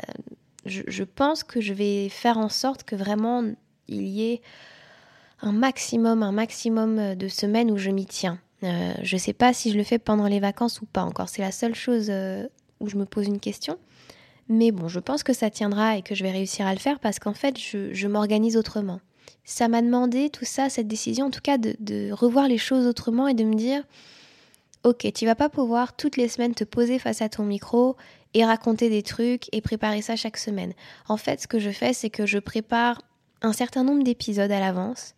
je, 0.66 1.02
pense 1.02 1.42
que 1.42 1.62
je 1.62 1.72
vais 1.72 2.10
faire 2.10 2.36
en 2.36 2.50
sorte 2.50 2.84
que 2.84 2.94
vraiment 2.94 3.42
il 3.88 4.02
y 4.02 4.30
ait 4.30 4.42
un 5.40 5.52
maximum, 5.52 6.22
un 6.22 6.32
maximum 6.32 6.98
euh, 6.98 7.14
de 7.14 7.28
semaines 7.28 7.70
où 7.70 7.78
je 7.78 7.90
m'y 7.90 8.04
tiens. 8.04 8.38
Euh, 8.64 8.92
je 9.02 9.16
ne 9.16 9.20
sais 9.20 9.32
pas 9.32 9.54
si 9.54 9.70
je 9.72 9.78
le 9.78 9.84
fais 9.84 9.98
pendant 9.98 10.26
les 10.26 10.40
vacances 10.40 10.82
ou 10.82 10.86
pas 10.86 11.02
encore. 11.02 11.30
C'est 11.30 11.40
la 11.40 11.52
seule 11.52 11.74
chose 11.74 12.12
où 12.80 12.88
je 12.88 12.96
me 12.96 13.06
pose 13.06 13.26
une 13.26 13.40
question. 13.40 13.78
Mais 14.50 14.72
bon, 14.72 14.88
je 14.88 15.00
pense 15.00 15.22
que 15.22 15.32
ça 15.32 15.48
tiendra 15.48 15.96
et 15.96 16.02
que 16.02 16.14
je 16.14 16.22
vais 16.22 16.32
réussir 16.32 16.66
à 16.66 16.74
le 16.74 16.78
faire 16.78 17.00
parce 17.00 17.18
qu'en 17.18 17.32
fait, 17.32 17.58
je 17.58 18.06
m'organise 18.06 18.58
autrement 18.58 19.00
ça 19.44 19.68
m'a 19.68 19.82
demandé 19.82 20.30
tout 20.30 20.44
ça, 20.44 20.70
cette 20.70 20.88
décision, 20.88 21.26
en 21.26 21.30
tout 21.30 21.40
cas 21.40 21.58
de, 21.58 22.12
revoir 22.12 22.48
les 22.48 22.58
choses 22.58 22.86
autrement 22.86 23.28
et 23.28 23.34
de 23.34 23.44
me 23.44 23.54
dire, 23.54 23.82
ok, 24.84 25.12
tu 25.12 25.26
vas 25.26 25.34
pas 25.34 25.48
pouvoir 25.48 25.96
toutes 25.96 26.16
les 26.16 26.28
semaines 26.28 26.54
te 26.54 26.64
poser 26.64 26.98
face 26.98 27.22
à 27.22 27.28
ton 27.28 27.44
micro 27.44 27.96
et 28.34 28.44
raconter 28.44 28.88
des 28.88 29.02
trucs 29.02 29.48
et 29.52 29.60
préparer 29.60 30.02
ça 30.02 30.16
chaque 30.16 30.36
semaine. 30.36 30.72
En 31.08 31.16
fait, 31.16 31.40
ce 31.40 31.48
que 31.48 31.58
je 31.58 31.70
fais, 31.70 31.92
c'est 31.92 32.10
que 32.10 32.26
je 32.26 32.38
prépare 32.38 33.02
un 33.42 33.52
certain 33.52 33.84
nombre 33.84 34.04
d'épisodes 34.04 34.52
à 34.52 34.60
l'avance. 34.60 35.14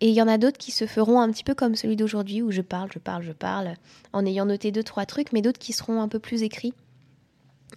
Et 0.00 0.08
il 0.08 0.14
y 0.14 0.22
en 0.22 0.28
a 0.28 0.38
d'autres 0.38 0.58
qui 0.58 0.70
se 0.70 0.86
feront 0.86 1.20
un 1.20 1.30
petit 1.30 1.44
peu 1.44 1.54
comme 1.54 1.76
celui 1.76 1.96
d'aujourd'hui 1.96 2.42
où 2.42 2.50
je 2.50 2.62
parle, 2.62 2.90
je 2.92 2.98
parle, 2.98 3.22
je 3.22 3.32
parle, 3.32 3.74
en 4.12 4.26
ayant 4.26 4.46
noté 4.46 4.72
deux, 4.72 4.82
trois 4.82 5.06
trucs, 5.06 5.32
mais 5.32 5.42
d'autres 5.42 5.58
qui 5.58 5.72
seront 5.72 6.00
un 6.00 6.08
peu 6.08 6.18
plus 6.18 6.42
écrits 6.42 6.74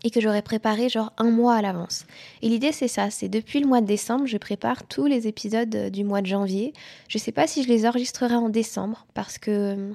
et 0.03 0.11
que 0.11 0.21
j'aurais 0.21 0.41
préparé 0.41 0.89
genre 0.89 1.13
un 1.17 1.29
mois 1.29 1.55
à 1.55 1.61
l'avance. 1.61 2.05
Et 2.41 2.49
l'idée 2.49 2.71
c'est 2.71 2.87
ça, 2.87 3.09
c'est 3.09 3.29
depuis 3.29 3.59
le 3.59 3.67
mois 3.67 3.81
de 3.81 3.85
décembre, 3.85 4.25
je 4.25 4.37
prépare 4.37 4.87
tous 4.87 5.05
les 5.05 5.27
épisodes 5.27 5.75
euh, 5.75 5.89
du 5.89 6.03
mois 6.03 6.21
de 6.21 6.27
janvier. 6.27 6.73
Je 7.07 7.17
sais 7.17 7.31
pas 7.31 7.47
si 7.47 7.63
je 7.63 7.67
les 7.67 7.85
enregistrerai 7.85 8.35
en 8.35 8.49
décembre 8.49 9.05
parce 9.13 9.37
que 9.37 9.51
euh, 9.51 9.93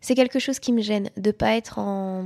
c'est 0.00 0.14
quelque 0.14 0.38
chose 0.38 0.58
qui 0.58 0.72
me 0.72 0.82
gêne 0.82 1.10
de 1.16 1.30
pas 1.30 1.56
être 1.56 1.78
en 1.78 2.24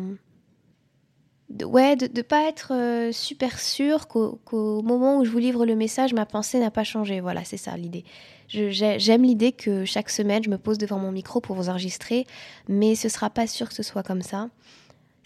ouais, 1.65 1.97
de 1.97 2.09
ne 2.15 2.23
pas 2.23 2.49
être 2.49 2.73
euh, 2.75 3.13
super 3.13 3.59
sûr 3.59 4.09
qu'au 4.09 4.83
moment 4.83 5.19
où 5.19 5.25
je 5.25 5.31
vous 5.31 5.39
livre 5.39 5.65
le 5.65 5.77
message, 5.77 6.13
ma 6.13 6.27
pensée 6.27 6.59
n'a 6.59 6.71
pas 6.71 6.85
changé. 6.85 7.21
Voilà, 7.21 7.45
c'est 7.45 7.57
ça 7.57 7.77
l'idée. 7.77 8.05
J'aime 8.49 9.25
l'idée 9.25 9.53
que 9.53 9.85
chaque 9.85 10.09
semaine, 10.11 10.43
je 10.43 10.51
me 10.51 10.59
pose 10.59 10.79
devant 10.79 10.99
mon 10.99 11.13
micro 11.13 11.41
pour 11.41 11.55
vous 11.57 11.69
enregistrer, 11.69 12.27
mais 12.67 12.95
ce 12.95 13.09
sera 13.09 13.29
pas 13.29 13.47
sûr 13.47 13.69
que 13.69 13.75
ce 13.75 13.83
soit 13.83 14.03
comme 14.03 14.23
ça. 14.23 14.49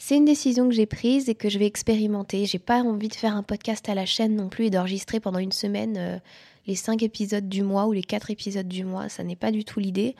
C'est 0.04 0.16
une 0.16 0.24
décision 0.24 0.68
que 0.68 0.74
j'ai 0.74 0.84
prise 0.84 1.28
et 1.28 1.36
que 1.36 1.48
je 1.48 1.60
vais 1.60 1.66
expérimenter. 1.66 2.44
J'ai 2.44 2.58
pas 2.58 2.82
envie 2.82 3.06
de 3.06 3.14
faire 3.14 3.36
un 3.36 3.44
podcast 3.44 3.88
à 3.88 3.94
la 3.94 4.04
chaîne 4.04 4.34
non 4.34 4.48
plus 4.48 4.64
et 4.64 4.70
d'enregistrer 4.70 5.20
pendant 5.20 5.38
une 5.38 5.52
semaine 5.52 5.96
euh, 5.96 6.18
les 6.66 6.74
cinq 6.74 7.04
épisodes 7.04 7.48
du 7.48 7.62
mois 7.62 7.86
ou 7.86 7.92
les 7.92 8.02
quatre 8.02 8.28
épisodes 8.28 8.66
du 8.66 8.84
mois. 8.84 9.08
Ça 9.08 9.22
n'est 9.22 9.36
pas 9.36 9.52
du 9.52 9.64
tout 9.64 9.78
l'idée. 9.78 10.16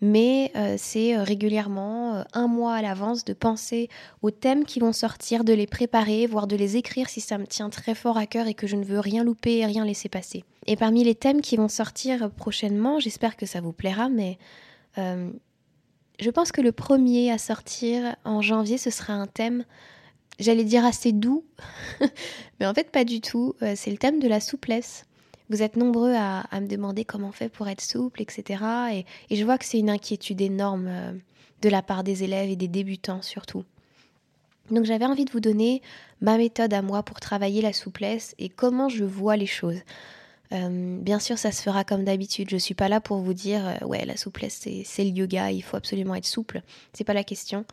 Mais 0.00 0.50
euh, 0.56 0.74
c'est 0.76 1.16
euh, 1.16 1.22
régulièrement, 1.22 2.24
un 2.32 2.48
mois 2.48 2.74
à 2.74 2.82
l'avance, 2.82 3.24
de 3.24 3.32
penser 3.32 3.88
aux 4.22 4.32
thèmes 4.32 4.64
qui 4.64 4.80
vont 4.80 4.92
sortir, 4.92 5.44
de 5.44 5.52
les 5.52 5.68
préparer, 5.68 6.26
voire 6.26 6.48
de 6.48 6.56
les 6.56 6.76
écrire 6.76 7.08
si 7.08 7.20
ça 7.20 7.38
me 7.38 7.46
tient 7.46 7.70
très 7.70 7.94
fort 7.94 8.16
à 8.16 8.26
cœur 8.26 8.48
et 8.48 8.54
que 8.54 8.66
je 8.66 8.74
ne 8.74 8.84
veux 8.84 8.98
rien 8.98 9.22
louper 9.22 9.58
et 9.58 9.66
rien 9.66 9.84
laisser 9.84 10.08
passer. 10.08 10.42
Et 10.66 10.74
parmi 10.74 11.04
les 11.04 11.14
thèmes 11.14 11.42
qui 11.42 11.56
vont 11.56 11.68
sortir 11.68 12.28
prochainement, 12.32 12.98
j'espère 12.98 13.36
que 13.36 13.46
ça 13.46 13.60
vous 13.60 13.72
plaira, 13.72 14.08
mais 14.08 14.36
je 16.22 16.30
pense 16.30 16.52
que 16.52 16.60
le 16.60 16.72
premier 16.72 17.32
à 17.32 17.38
sortir 17.38 18.16
en 18.24 18.40
janvier, 18.40 18.78
ce 18.78 18.90
sera 18.90 19.12
un 19.12 19.26
thème, 19.26 19.64
j'allais 20.38 20.64
dire 20.64 20.84
assez 20.84 21.12
doux, 21.12 21.44
mais 22.60 22.66
en 22.66 22.74
fait 22.74 22.90
pas 22.90 23.04
du 23.04 23.20
tout. 23.20 23.54
Euh, 23.62 23.74
c'est 23.76 23.90
le 23.90 23.98
thème 23.98 24.20
de 24.20 24.28
la 24.28 24.40
souplesse. 24.40 25.04
Vous 25.50 25.62
êtes 25.62 25.76
nombreux 25.76 26.14
à, 26.14 26.44
me 26.60 26.66
demander 26.66 27.04
comment 27.04 27.28
on 27.28 27.32
fait 27.32 27.48
pour 27.50 27.68
être 27.68 27.82
souple, 27.82 28.22
etc. 28.22 29.04
Et, 29.28 29.36
je 29.36 29.44
vois 29.44 29.58
que 29.58 29.64
c'est 29.64 29.80
une 29.80 29.90
inquiétude 29.90 30.40
énorme 30.40 30.86
euh, 30.88 31.12
de 31.60 31.68
la 31.68 31.82
part 31.82 32.04
des 32.04 32.22
élèves 32.22 32.48
et 32.48 32.56
des 32.56 32.68
débutants 32.68 33.20
surtout. 33.20 33.64
Donc 34.70 34.84
j'avais 34.84 35.04
envie 35.04 35.24
de 35.24 35.32
vous 35.32 35.40
donner 35.40 35.82
ma 36.20 36.38
méthode 36.38 36.72
à 36.72 36.82
moi 36.82 37.02
pour 37.02 37.20
travailler 37.20 37.60
la 37.60 37.72
souplesse 37.72 38.34
et 38.38 38.48
comment 38.48 38.88
je 38.88 39.04
vois 39.04 39.36
les 39.36 39.46
choses. 39.46 39.80
Euh, 40.52 40.98
bien 41.00 41.18
sûr, 41.18 41.38
ça 41.38 41.52
se 41.52 41.62
fera 41.62 41.84
comme 41.84 42.04
d'habitude. 42.04 42.50
Je 42.50 42.56
suis 42.56 42.74
pas 42.74 42.88
là 42.88 43.00
pour 43.00 43.18
vous 43.18 43.34
dire 43.34 43.66
euh, 43.66 43.86
ouais 43.86 44.04
la 44.04 44.16
souplesse 44.16 44.68
c'est 44.84 45.04
le 45.04 45.10
yoga, 45.10 45.50
il 45.50 45.62
faut 45.62 45.76
absolument 45.76 46.14
être 46.14 46.26
souple. 46.26 46.62
C'est 46.92 47.04
pas 47.04 47.14
la 47.14 47.24
question. 47.24 47.64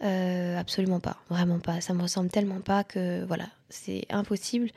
absolument 0.00 1.00
pas, 1.00 1.16
vraiment 1.30 1.58
pas. 1.58 1.80
Ça 1.80 1.94
me 1.94 2.02
ressemble 2.02 2.30
tellement 2.30 2.60
pas 2.60 2.84
que 2.84 3.24
voilà, 3.24 3.46
c'est 3.68 4.06
impossible. 4.10 4.70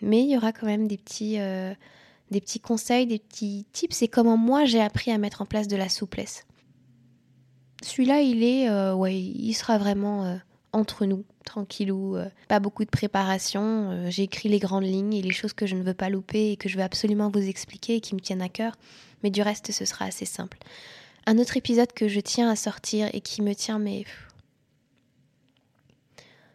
Mais 0.00 0.22
il 0.22 0.30
y 0.30 0.36
aura 0.36 0.52
quand 0.52 0.66
même 0.66 0.86
des 0.86 0.96
petits, 0.96 1.38
des 2.30 2.40
petits 2.40 2.60
conseils, 2.60 3.06
des 3.06 3.18
petits 3.18 3.66
tips. 3.72 3.96
C'est 3.96 4.08
comment 4.08 4.36
moi 4.36 4.64
j'ai 4.64 4.80
appris 4.80 5.10
à 5.10 5.18
mettre 5.18 5.42
en 5.42 5.46
place 5.46 5.66
de 5.66 5.76
la 5.76 5.88
souplesse. 5.88 6.46
Celui-là, 7.82 8.20
il 8.20 8.42
est, 8.42 8.68
euh, 8.68 8.94
ouais, 8.94 9.16
il 9.16 9.54
sera 9.54 9.78
vraiment 9.78 10.24
euh, 10.24 10.36
entre 10.72 11.06
nous, 11.06 11.24
tranquillou. 11.48 12.16
Euh, 12.16 12.28
pas 12.48 12.60
beaucoup 12.60 12.84
de 12.84 12.90
préparation. 12.90 14.08
j'ai 14.08 14.24
écrit 14.24 14.48
les 14.48 14.58
grandes 14.58 14.84
lignes 14.84 15.14
et 15.14 15.22
les 15.22 15.32
choses 15.32 15.52
que 15.52 15.66
je 15.66 15.74
ne 15.74 15.82
veux 15.82 15.94
pas 15.94 16.10
louper 16.10 16.52
et 16.52 16.56
que 16.56 16.68
je 16.68 16.76
veux 16.76 16.82
absolument 16.82 17.30
vous 17.30 17.48
expliquer 17.48 17.96
et 17.96 18.00
qui 18.00 18.14
me 18.14 18.20
tiennent 18.20 18.42
à 18.42 18.48
cœur. 18.48 18.76
Mais 19.22 19.30
du 19.30 19.42
reste, 19.42 19.72
ce 19.72 19.84
sera 19.84 20.04
assez 20.04 20.24
simple. 20.24 20.58
Un 21.26 21.38
autre 21.38 21.56
épisode 21.56 21.92
que 21.92 22.08
je 22.08 22.20
tiens 22.20 22.48
à 22.48 22.56
sortir 22.56 23.08
et 23.12 23.20
qui 23.20 23.42
me 23.42 23.54
tient, 23.54 23.78
mais 23.78 24.04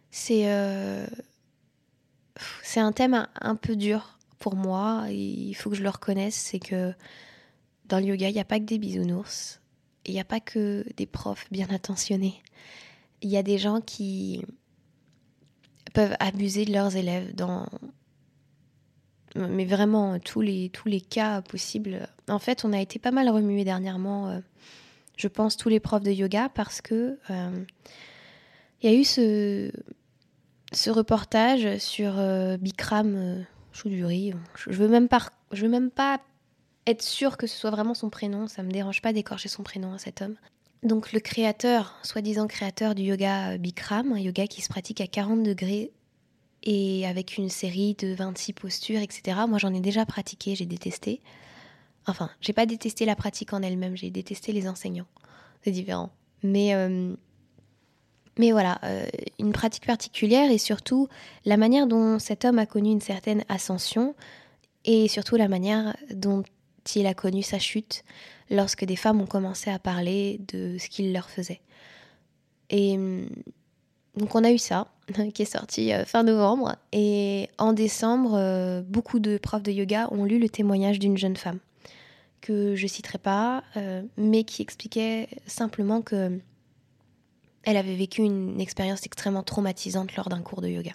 c'est 0.10 0.48
c'est 2.64 2.80
un 2.80 2.92
thème 2.92 3.28
un 3.42 3.56
peu 3.56 3.76
dur 3.76 4.18
pour 4.44 4.56
moi, 4.58 5.06
il 5.10 5.54
faut 5.54 5.70
que 5.70 5.76
je 5.78 5.84
le 5.84 5.90
reconnaisse, 5.90 6.36
c'est 6.36 6.60
que 6.60 6.94
dans 7.86 8.00
le 8.00 8.08
yoga, 8.08 8.28
il 8.28 8.34
n'y 8.34 8.42
a 8.42 8.44
pas 8.44 8.60
que 8.60 8.66
des 8.66 8.78
bisounours, 8.78 9.62
il 10.06 10.14
n'y 10.14 10.20
a 10.20 10.26
pas 10.26 10.42
que 10.42 10.86
des 10.98 11.06
profs 11.06 11.48
bien 11.50 11.70
intentionnés. 11.70 12.44
Il 13.22 13.30
y 13.30 13.38
a 13.38 13.42
des 13.42 13.58
gens 13.58 13.80
qui 13.80 14.44
peuvent 15.94 16.16
abuser 16.20 16.66
de 16.66 16.74
leurs 16.74 16.96
élèves 16.96 17.34
dans 17.36 17.68
mais 19.36 19.66
vraiment 19.66 20.20
tous 20.20 20.42
les 20.42 20.70
tous 20.70 20.88
les 20.88 21.02
cas 21.02 21.42
possibles. 21.42 22.08
En 22.28 22.40
fait, 22.40 22.66
on 22.66 22.74
a 22.74 22.80
été 22.80 23.00
pas 23.00 23.12
mal 23.12 23.30
remués 23.30 23.64
dernièrement 23.64 24.30
euh, 24.30 24.40
je 25.18 25.28
pense 25.28 25.58
tous 25.58 25.70
les 25.70 25.80
profs 25.80 26.04
de 26.04 26.12
yoga 26.12 26.50
parce 26.50 26.82
que 26.82 27.18
euh, 27.30 27.66
il 28.82 28.92
y 28.92 28.94
a 28.94 28.98
eu 28.98 29.04
ce 29.04 29.72
reportage 30.90 31.78
sur 31.78 32.20
euh, 32.20 32.58
Bikram 32.58 33.46
Chou 33.72 33.90
du 33.90 34.06
riz. 34.06 34.34
Je 34.56 34.72
veux 34.72 34.88
même 34.88 35.08
pas, 35.08 35.30
je 35.52 35.64
veux 35.64 35.72
même 35.72 35.90
pas 35.90 36.20
être 36.86 37.02
sûre 37.02 37.38
que 37.38 37.48
ce 37.48 37.58
soit 37.58 37.72
vraiment 37.72 37.96
son 37.96 38.10
prénom. 38.10 38.48
Ça 38.48 38.62
me 38.62 38.72
dérange 38.72 39.02
pas 39.02 39.14
d'écorcher 39.14 39.50
son 39.50 39.64
prénom 39.64 39.94
à 39.94 39.98
cet 39.98 40.22
homme. 40.22 40.36
Donc 40.84 41.14
le 41.14 41.22
créateur, 41.22 41.96
soi-disant 42.04 42.48
créateur 42.48 42.94
du 42.94 43.04
yoga 43.04 43.58
Bikram, 43.58 44.12
un 44.12 44.20
yoga 44.20 44.48
qui 44.48 44.62
se 44.62 44.68
pratique 44.68 45.00
à 45.00 45.08
40 45.08 45.42
degrés 45.42 45.92
et 46.64 47.08
avec 47.08 47.38
une 47.38 47.50
série 47.50 47.96
de 47.96 48.14
26 48.14 48.54
postures, 48.54 49.00
etc. 49.00 49.40
Moi 49.48 49.60
j'en 49.60 49.74
ai 49.74 49.80
déjà 49.80 50.06
pratiqué, 50.06 50.56
j'ai 50.56 50.66
détesté. 50.66 51.22
Enfin, 52.06 52.30
j'ai 52.42 52.52
pas 52.52 52.66
détesté 52.66 53.06
la 53.06 53.16
pratique 53.16 53.54
en 53.54 53.62
elle-même, 53.62 53.96
j'ai 53.96 54.10
détesté 54.10 54.52
les 54.52 54.68
enseignants. 54.68 55.08
C'est 55.64 55.72
différent. 55.72 56.10
Mais 56.44 56.76
euh, 56.76 57.16
voilà, 58.38 58.80
euh, 58.84 59.06
une 59.40 59.54
pratique 59.54 59.86
particulière 59.86 60.52
et 60.52 60.58
surtout 60.58 61.08
la 61.46 61.56
manière 61.56 61.88
dont 61.88 62.20
cet 62.20 62.44
homme 62.44 62.60
a 62.60 62.66
connu 62.66 62.92
une 62.92 63.02
certaine 63.02 63.46
ascension 63.48 64.16
et 64.84 65.08
surtout 65.08 65.38
la 65.38 65.48
manière 65.48 65.96
dont 66.14 66.44
il 66.94 67.08
a 67.08 67.14
connu 67.14 67.42
sa 67.42 67.60
chute 67.60 68.04
lorsque 68.50 68.86
des 68.86 68.96
femmes 68.96 69.22
ont 69.22 69.26
commencé 69.26 69.70
à 69.70 69.80
parler 69.80 70.40
de 70.48 70.78
ce 70.78 70.90
qu'il 70.90 71.14
leur 71.14 71.30
faisait. 71.30 71.62
Et 72.70 72.96
hum, 72.96 73.28
donc 74.18 74.36
on 74.36 74.44
a 74.44 74.52
eu 74.52 74.58
ça 74.58 74.88
qui 75.34 75.42
est 75.42 75.46
sorti 75.46 75.94
euh, 75.94 76.06
fin 76.06 76.24
novembre 76.24 76.76
et 76.92 77.50
en 77.58 77.74
décembre, 77.74 78.36
euh, 78.36 78.82
beaucoup 78.82 79.20
de 79.20 79.38
profs 79.38 79.64
de 79.64 79.72
yoga 79.72 80.08
ont 80.12 80.26
lu 80.26 80.40
le 80.40 80.50
témoignage 80.50 81.00
d'une 81.00 81.18
jeune 81.18 81.38
femme 81.38 81.60
que 82.42 82.76
je 82.76 82.88
citerai 82.88 83.20
pas, 83.20 83.64
mais 84.18 84.44
qui 84.44 84.62
expliquait 84.62 85.30
simplement 85.48 86.02
que 86.02 86.42
elle 87.64 87.78
avait 87.78 87.96
vécu 87.96 88.22
une 88.22 88.60
expérience 88.60 89.06
extrêmement 89.06 89.44
traumatisante 89.44 90.16
lors 90.16 90.30
d'un 90.30 90.42
cours 90.42 90.62
de 90.62 90.68
yoga. 90.68 90.92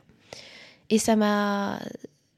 Et 0.91 0.99
ça 0.99 1.17
m'a 1.17 1.81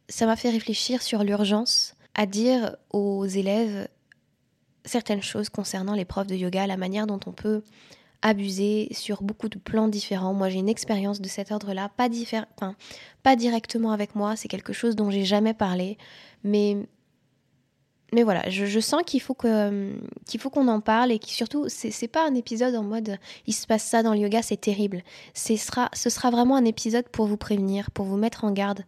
ça 0.09 0.27
m'a 0.27 0.37
fait 0.37 0.51
réfléchir 0.51 1.03
sur 1.03 1.23
l'urgence 1.25 1.95
à 2.15 2.27
dire 2.27 2.77
aux 2.91 3.27
élèves 3.27 3.89
certaines 4.85 5.23
choses 5.23 5.49
concernant 5.49 5.95
les 5.95 6.05
profs 6.05 6.27
de 6.27 6.35
yoga, 6.35 6.67
la 6.67 6.77
manière 6.77 7.07
dont 7.07 7.21
on 7.27 7.33
peut 7.33 7.63
abuser 8.23 8.89
sur 8.93 9.23
beaucoup 9.23 9.49
de 9.49 9.59
plans 9.59 9.89
différents. 9.89 10.35
Moi, 10.35 10.51
j'ai 10.51 10.59
une 10.59 10.69
expérience 10.69 11.21
de 11.21 11.29
cet 11.29 11.53
ordre-là, 11.53 11.91
pas, 11.97 12.09
pas 13.23 13.37
directement 13.37 13.93
avec 13.93 14.15
moi, 14.15 14.37
c'est 14.37 14.49
quelque 14.49 14.73
chose 14.73 14.97
dont 14.97 15.11
j'ai 15.11 15.25
jamais 15.25 15.55
parlé, 15.55 15.97
mais 16.45 16.77
mais 18.13 18.25
voilà, 18.25 18.49
je, 18.51 18.81
sens 18.81 19.03
qu'il 19.07 19.21
faut 19.21 19.35
qu'on 19.35 20.69
en 20.69 20.81
parle 20.81 21.13
et 21.13 21.21
que 21.21 21.29
surtout 21.29 21.67
c'est 21.69 22.09
pas 22.09 22.27
un 22.27 22.35
épisode 22.35 22.75
en 22.75 22.83
mode 22.83 23.19
il 23.47 23.53
se 23.53 23.69
passe 23.69 23.85
ça 23.85 24.03
dans 24.03 24.15
le 24.15 24.19
yoga 24.19 24.43
c'est 24.43 24.61
terrible. 24.61 25.03
Sera 25.33 25.89
ce 25.93 26.11
sera 26.11 26.31
vraiment 26.31 26.57
un 26.57 26.65
épisode 26.65 27.09
pour 27.09 27.27
vous 27.27 27.37
prévenir, 27.37 27.93
pour 27.93 28.07
vous 28.07 28.17
mettre 28.17 28.45
en 28.45 28.51
garde, 28.51 28.85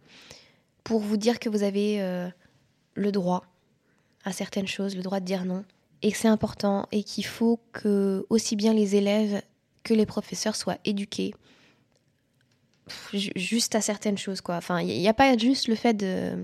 pour 0.83 0.99
vous 0.99 1.15
dire 1.15 1.39
que 1.39 1.47
vous 1.47 1.63
avez 1.63 2.01
euh, 2.01 2.27
le 2.95 3.11
droit 3.13 3.45
à 4.25 4.33
certaines 4.33 4.67
choses, 4.67 4.97
le 4.97 5.03
droit 5.03 5.21
de 5.21 5.25
dire 5.25 5.45
non 5.45 5.63
et 6.03 6.11
que 6.11 6.17
c'est 6.17 6.27
important 6.27 6.87
et 6.91 7.03
qu'il 7.03 7.25
faut 7.25 7.59
que 7.71 8.25
aussi 8.29 8.55
bien 8.55 8.73
les 8.73 8.95
élèves 8.95 9.41
que 9.83 9.95
les 9.95 10.05
professeurs 10.05 10.55
soient 10.55 10.77
éduqués 10.85 11.33
juste 13.13 13.75
à 13.75 13.81
certaines 13.81 14.17
choses 14.17 14.41
quoi. 14.41 14.57
Enfin, 14.57 14.81
il 14.81 14.99
n'y 14.99 15.07
a 15.07 15.13
pas 15.13 15.35
juste 15.37 15.67
le 15.67 15.75
fait 15.75 15.93
de 15.93 16.37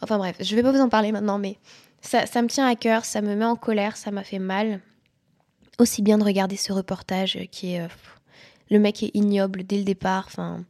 Enfin 0.00 0.18
bref, 0.18 0.36
je 0.40 0.54
vais 0.54 0.62
pas 0.62 0.72
vous 0.72 0.80
en 0.80 0.88
parler 0.88 1.12
maintenant, 1.12 1.38
mais 1.38 1.58
ça, 2.00 2.20
me 2.42 2.48
tient 2.48 2.66
à 2.66 2.76
cœur, 2.76 3.04
ça 3.04 3.22
me 3.22 3.34
met 3.34 3.44
en 3.44 3.56
colère, 3.56 3.96
ça 3.96 4.10
m'a 4.10 4.22
fait 4.22 4.38
mal. 4.38 4.80
Aussi 5.78 6.02
bien 6.02 6.18
de 6.18 6.24
regarder 6.24 6.56
ce 6.56 6.72
reportage 6.72 7.38
qui 7.50 7.74
est... 7.74 7.80
Euh, 7.80 7.88
le 8.70 8.78
mec 8.78 9.02
est 9.02 9.10
ignoble 9.14 9.64
dès 9.64 9.78
le 9.78 9.84
départ, 9.84 10.24
enfin... 10.26 10.64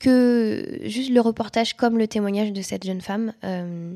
Que 0.00 0.80
juste 0.82 1.10
le 1.10 1.20
reportage 1.20 1.74
comme 1.74 1.96
le 1.96 2.06
témoignage 2.06 2.52
de 2.52 2.60
cette 2.60 2.84
jeune 2.84 3.00
femme. 3.00 3.32
Euh, 3.44 3.94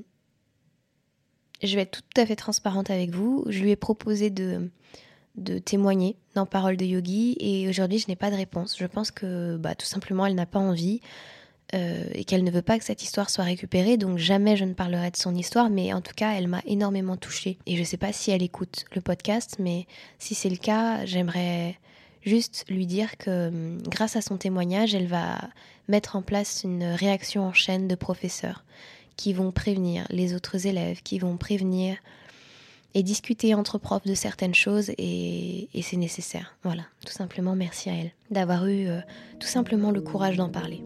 je 1.63 1.75
vais 1.75 1.83
être 1.83 2.03
tout 2.03 2.21
à 2.21 2.27
fait 2.27 2.37
transparente 2.37 2.91
avec 2.91 3.11
vous. 3.11 3.45
Je 3.49 3.63
lui 3.63 3.71
ai 3.71 3.77
proposé 3.77 4.31
de, 4.31 4.71
de 5.37 5.59
témoigner 5.59 6.17
dans 6.35 6.47
Parole 6.47 6.77
de 6.77 6.85
Yogi 6.85 7.37
et 7.41 7.69
aujourd'hui 7.69 7.99
je 7.99 8.09
n'ai 8.09 8.17
pas 8.17 8.31
de 8.31 8.37
réponse. 8.37 8.77
Je 8.79 8.87
pense 8.87 9.11
que 9.11 9.57
bah, 9.57 9.75
tout 9.75 9.87
simplement 9.87 10.27
elle 10.27 10.35
n'a 10.35 10.47
pas 10.47 10.59
envie. 10.59 11.01
Euh, 11.75 12.05
et 12.15 12.25
qu'elle 12.25 12.45
ne 12.45 12.51
veut 12.51 12.63
pas 12.63 12.79
que 12.79 12.85
cette 12.85 13.03
histoire 13.03 13.29
soit 13.29 13.45
récupérée, 13.45 13.99
donc 13.99 14.17
jamais 14.17 14.57
je 14.57 14.65
ne 14.65 14.73
parlerai 14.73 15.11
de 15.11 15.19
son 15.19 15.35
histoire, 15.35 15.69
mais 15.69 15.93
en 15.93 16.01
tout 16.01 16.15
cas, 16.17 16.33
elle 16.33 16.49
m'a 16.49 16.63
énormément 16.65 17.19
touchée. 17.19 17.59
Et 17.67 17.75
je 17.75 17.81
ne 17.81 17.85
sais 17.85 17.99
pas 17.99 18.11
si 18.11 18.31
elle 18.31 18.43
écoute 18.43 18.87
le 18.95 19.03
podcast, 19.03 19.57
mais 19.59 19.87
si 20.19 20.35
c'est 20.35 20.49
le 20.49 20.57
cas, 20.57 21.05
j'aimerais 21.05 21.79
juste 22.23 22.65
lui 22.71 22.87
dire 22.87 23.19
que 23.19 23.77
grâce 23.87 24.17
à 24.17 24.23
son 24.23 24.39
témoignage, 24.39 24.95
elle 24.95 25.09
va 25.09 25.41
mettre 25.89 26.17
en 26.17 26.23
place 26.23 26.63
une 26.65 26.85
réaction 26.85 27.45
en 27.45 27.53
chaîne 27.53 27.87
de 27.87 27.95
professeurs 27.95 28.65
qui 29.19 29.33
vont 29.35 29.51
prévenir 29.51 30.07
les 30.11 30.35
autres 30.35 30.67
élèves, 30.67 31.03
qui 31.03 31.19
vont 31.19 31.37
prévenir 31.37 31.97
et 32.95 33.03
discuter 33.03 33.53
entre 33.53 33.77
profs 33.77 34.07
de 34.07 34.15
certaines 34.15 34.55
choses 34.55 34.93
et, 34.97 35.69
c'est 35.83 35.97
nécessaire. 35.97 36.57
Voilà, 36.63 36.85
tout 37.05 37.13
simplement 37.13 37.55
merci 37.55 37.91
à 37.91 37.95
elle 37.95 38.13
d'avoir 38.31 38.67
eu 38.67 38.87
euh, 38.87 39.01
tout 39.41 39.49
simplement 39.49 39.91
le 39.91 40.01
courage 40.01 40.37
d'en 40.37 40.49
parler. 40.49 40.83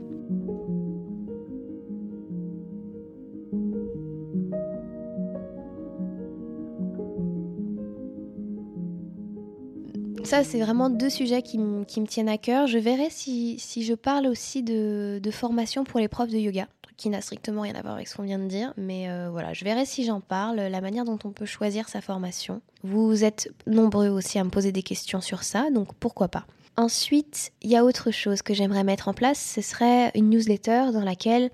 Ça, 10.25 10.45
c'est 10.45 10.61
vraiment 10.61 10.89
deux 10.89 11.11
sujets 11.11 11.43
qui, 11.43 11.59
me 11.59 12.07
tiennent 12.07 12.31
à 12.31 12.39
cœur. 12.39 12.67
Je 12.67 12.79
verrai 12.79 13.09
si, 13.11 13.59
je 13.59 13.93
parle 13.93 14.27
aussi 14.27 14.63
de, 14.63 15.21
formation 15.31 15.85
pour 15.85 16.01
les 16.01 16.09
profs 16.09 16.31
de 16.31 16.39
yoga, 16.39 16.69
qui 17.03 17.11
n'a 17.11 17.21
strictement 17.21 17.63
rien 17.63 17.75
à 17.75 17.83
voir 17.83 17.95
avec 17.95 18.07
ce 18.07 18.15
qu'on 18.15 18.23
vient 18.23 18.39
de 18.39 18.47
dire. 18.47 18.73
Mais 18.77 19.11
euh, 19.11 19.29
voilà, 19.29 19.53
je 19.55 19.65
verrai 19.65 19.85
si 19.85 20.05
j'en 20.05 20.21
parle, 20.21 20.57
la 20.57 20.81
manière 20.81 21.05
dont 21.05 21.19
on 21.25 21.31
peut 21.31 21.47
choisir 21.47 21.89
sa 21.89 22.01
formation. 22.01 22.63
Vous 22.85 23.25
êtes 23.25 23.53
nombreux 23.67 24.09
aussi 24.09 24.39
à 24.39 24.45
me 24.45 24.51
poser 24.51 24.71
des 24.71 24.85
questions 24.85 25.21
sur 25.21 25.43
ça, 25.43 25.71
donc 25.73 25.95
pourquoi 25.95 26.29
pas. 26.29 26.47
Ensuite, 26.77 27.51
il 27.61 27.71
y 27.71 27.77
a 27.77 27.85
autre 27.85 28.13
chose 28.13 28.41
que 28.43 28.55
j'aimerais 28.55 28.85
mettre 28.85 29.09
en 29.09 29.15
place, 29.15 29.41
ce 29.41 29.61
serait 29.61 30.13
une 30.15 30.31
newsletter 30.31 30.93
dans 30.93 31.03
laquelle 31.03 31.51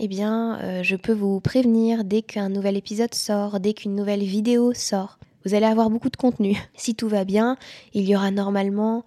eh 0.00 0.06
bien, 0.06 0.58
euh, 0.60 0.82
je 0.82 0.96
peux 0.96 1.14
vous 1.14 1.40
prévenir 1.40 2.04
dès 2.04 2.20
qu'un 2.20 2.50
nouvel 2.50 2.76
épisode 2.76 3.14
sort, 3.14 3.58
dès 3.58 3.72
qu'une 3.72 3.94
nouvelle 3.94 4.22
vidéo 4.22 4.74
sort. 4.74 5.18
Vous 5.46 5.54
allez 5.54 5.66
avoir 5.66 5.88
beaucoup 5.88 6.10
de 6.10 6.16
contenu. 6.16 6.58
Si 6.76 6.94
tout 6.94 7.08
va 7.08 7.24
bien, 7.24 7.56
il 7.94 8.06
y 8.06 8.14
aura 8.14 8.30
normalement 8.30 9.04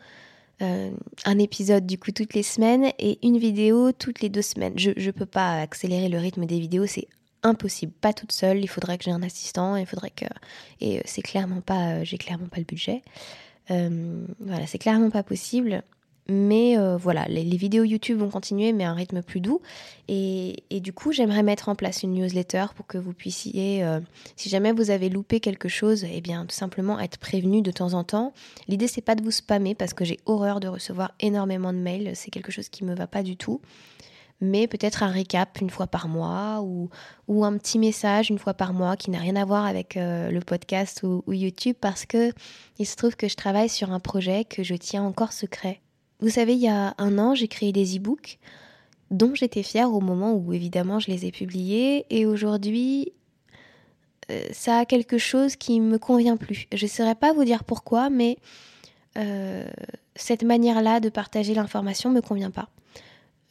euh, 0.61 0.91
un 1.25 1.39
épisode 1.39 1.85
du 1.85 1.97
coup 1.97 2.11
toutes 2.11 2.33
les 2.33 2.43
semaines 2.43 2.91
et 2.99 3.19
une 3.25 3.37
vidéo 3.37 3.91
toutes 3.91 4.21
les 4.21 4.29
deux 4.29 4.41
semaines. 4.41 4.73
Je 4.77 4.89
ne 4.89 5.11
peux 5.11 5.25
pas 5.25 5.59
accélérer 5.59 6.09
le 6.09 6.17
rythme 6.17 6.45
des 6.45 6.59
vidéos, 6.59 6.85
c'est 6.85 7.07
impossible, 7.43 7.91
pas 7.91 8.13
toute 8.13 8.31
seule. 8.31 8.59
Il 8.59 8.67
faudrait 8.67 8.97
que 8.97 9.03
j'ai 9.03 9.11
un 9.11 9.23
assistant, 9.23 9.75
il 9.75 9.85
faudrait 9.85 10.11
que 10.11 10.25
et 10.79 11.01
c'est 11.05 11.21
clairement 11.21 11.61
pas, 11.61 12.03
j'ai 12.03 12.17
clairement 12.17 12.47
pas 12.47 12.59
le 12.59 12.65
budget. 12.65 13.01
voilà, 13.69 14.67
c'est 14.67 14.79
clairement 14.79 15.09
pas 15.09 15.23
possible. 15.23 15.83
Mais 16.29 16.77
euh, 16.77 16.95
voilà, 16.95 17.25
les, 17.25 17.43
vidéos 17.43 17.83
YouTube 17.83 18.19
vont 18.19 18.29
continuer, 18.29 18.71
mais 18.71 18.85
à 18.85 18.91
un 18.91 18.93
rythme 18.93 19.21
plus 19.21 19.41
doux. 19.41 19.61
Et, 20.07 20.63
du 20.71 20.93
coup, 20.93 21.11
j'aimerais 21.11 21.43
mettre 21.43 21.67
en 21.67 21.75
place 21.75 22.03
une 22.03 22.13
newsletter 22.13 22.67
pour 22.75 22.87
que 22.87 22.97
vous 22.97 23.13
puissiez, 23.13 23.83
euh, 23.83 23.99
si 24.37 24.49
jamais 24.49 24.71
vous 24.71 24.89
avez 24.89 25.09
loupé 25.09 25.39
quelque 25.39 25.67
chose, 25.67 26.05
eh 26.09 26.21
bien, 26.21 26.45
tout 26.45 26.55
simplement 26.55 26.99
être 26.99 27.17
prévenu 27.17 27.61
de 27.61 27.71
temps 27.71 27.93
en 27.93 28.03
temps. 28.03 28.33
L'idée, 28.67 28.87
c'est 28.87 29.01
pas 29.01 29.15
de 29.15 29.23
vous 29.23 29.31
spammer 29.31 29.75
parce 29.75 29.93
que 29.93 30.05
j'ai 30.05 30.19
horreur 30.25 30.59
de 30.59 30.67
recevoir 30.67 31.11
énormément 31.19 31.73
de 31.73 31.79
mails. 31.79 32.11
C'est 32.15 32.31
quelque 32.31 32.51
chose 32.51 32.69
qui 32.69 32.85
me 32.85 32.95
va 32.95 33.07
pas 33.07 33.23
du 33.23 33.35
tout. 33.35 33.59
Mais 34.39 34.67
peut-être 34.67 35.03
un 35.03 35.07
récap 35.07 35.61
une 35.61 35.69
fois 35.69 35.87
par 35.87 36.07
mois 36.07 36.61
ou, 36.61 36.89
un 37.43 37.57
petit 37.57 37.79
message 37.79 38.29
une 38.29 38.39
fois 38.39 38.53
par 38.53 38.73
mois 38.73 38.97
qui 38.97 39.09
n'a 39.09 39.19
rien 39.19 39.35
à 39.35 39.45
voir 39.45 39.65
avec 39.65 39.95
euh, 39.95 40.31
le 40.31 40.39
podcast 40.41 41.01
ou, 41.03 41.23
ou 41.27 41.33
YouTube 41.33 41.77
parce 41.79 42.05
que 42.05 42.31
il 42.77 42.85
se 42.85 42.95
trouve 42.95 43.15
que 43.15 43.29
je 43.29 43.35
travaille 43.35 43.69
sur 43.69 43.91
un 43.91 43.99
projet 43.99 44.43
que 44.43 44.63
je 44.63 44.75
tiens 44.75 45.03
encore 45.03 45.31
secret 45.31 45.82
vous 46.23 46.29
savez, 46.29 46.53
il 46.53 46.61
y 46.61 46.69
a 46.69 46.95
un 46.97 47.19
an, 47.19 47.35
j'ai 47.35 47.47
créé 47.47 47.71
des 47.71 47.97
e-books 47.97 48.39
dont 49.11 49.35
j'étais 49.35 49.61
fière 49.61 49.93
au 49.93 49.99
moment 49.99 50.33
où 50.33 50.53
évidemment 50.53 50.99
je 50.99 51.11
les 51.11 51.25
ai 51.25 51.31
publiés 51.31 52.05
et 52.09 52.25
aujourd'hui 52.25 53.13
euh, 54.31 54.47
ça 54.51 54.79
a 54.79 54.85
quelque 54.85 55.17
chose 55.17 55.55
qui 55.55 55.79
me 55.79 55.97
convient 55.97 56.37
plus. 56.37 56.67
Je 56.73 56.85
ne 56.85 56.89
saurais 56.89 57.15
pas 57.15 57.33
vous 57.33 57.43
dire 57.43 57.63
pourquoi, 57.63 58.09
mais 58.09 58.37
euh, 59.17 59.67
cette 60.15 60.43
manière-là 60.43 60.99
de 60.99 61.09
partager 61.09 61.53
l'information 61.53 62.09
me 62.09 62.21
convient 62.21 62.51
pas. 62.51 62.69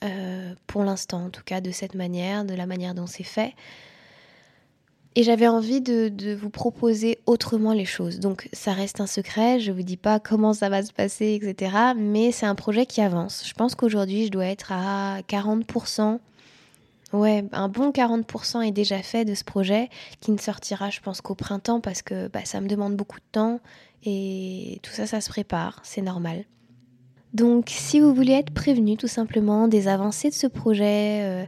Euh, 0.02 0.54
pour 0.66 0.82
l'instant, 0.82 1.26
en 1.26 1.30
tout 1.30 1.44
cas, 1.44 1.60
de 1.60 1.70
cette 1.70 1.94
manière, 1.94 2.44
de 2.44 2.54
la 2.54 2.66
manière 2.66 2.94
dont 2.94 3.06
c'est 3.06 3.22
fait. 3.22 3.54
Et 5.14 5.22
j'avais 5.22 5.46
envie 5.46 5.82
de, 5.82 6.34
vous 6.34 6.48
proposer 6.48 7.18
autrement 7.26 7.72
les 7.72 7.84
choses. 7.84 8.18
Donc 8.18 8.48
ça 8.52 8.72
reste 8.72 9.00
un 9.00 9.06
secret, 9.06 9.60
je 9.60 9.70
vous 9.70 9.82
dis 9.82 9.98
pas 9.98 10.18
comment 10.20 10.54
ça 10.54 10.68
va 10.68 10.82
se 10.82 10.92
passer, 10.92 11.38
etc. 11.42 11.76
Mais 11.96 12.32
c'est 12.32 12.46
un 12.46 12.54
projet 12.54 12.86
qui 12.86 13.00
avance. 13.02 13.42
Je 13.46 13.52
pense 13.52 13.74
qu'aujourd'hui, 13.74 14.26
je 14.26 14.30
dois 14.30 14.46
être 14.46 14.72
à 14.72 15.20
40%. 15.28 16.18
Ouais, 17.12 17.44
un 17.52 17.68
bon 17.68 17.90
40% 17.90 18.66
est 18.66 18.70
déjà 18.70 19.02
fait 19.02 19.26
de 19.26 19.34
ce 19.34 19.44
projet 19.44 19.90
qui 20.22 20.32
ne 20.32 20.38
sortira, 20.38 20.88
je 20.88 21.00
pense, 21.00 21.20
qu'au 21.20 21.34
printemps 21.34 21.80
parce 21.80 22.00
que 22.00 22.28
bah, 22.28 22.40
ça 22.44 22.62
me 22.62 22.68
demande 22.68 22.96
beaucoup 22.96 23.18
de 23.18 23.24
temps 23.32 23.60
et 24.04 24.80
tout 24.82 24.92
ça, 24.92 25.06
ça 25.06 25.20
se 25.20 25.28
prépare, 25.28 25.80
c'est 25.82 26.00
normal. 26.00 26.44
Donc 27.34 27.66
si 27.68 28.00
vous 28.00 28.14
voulez 28.14 28.32
être 28.32 28.52
prévenu 28.52 28.96
tout 28.96 29.08
simplement 29.08 29.68
des 29.68 29.88
avancées 29.88 30.30
de 30.30 30.34
ce 30.34 30.46
projet, 30.46 31.20
euh, 31.22 31.44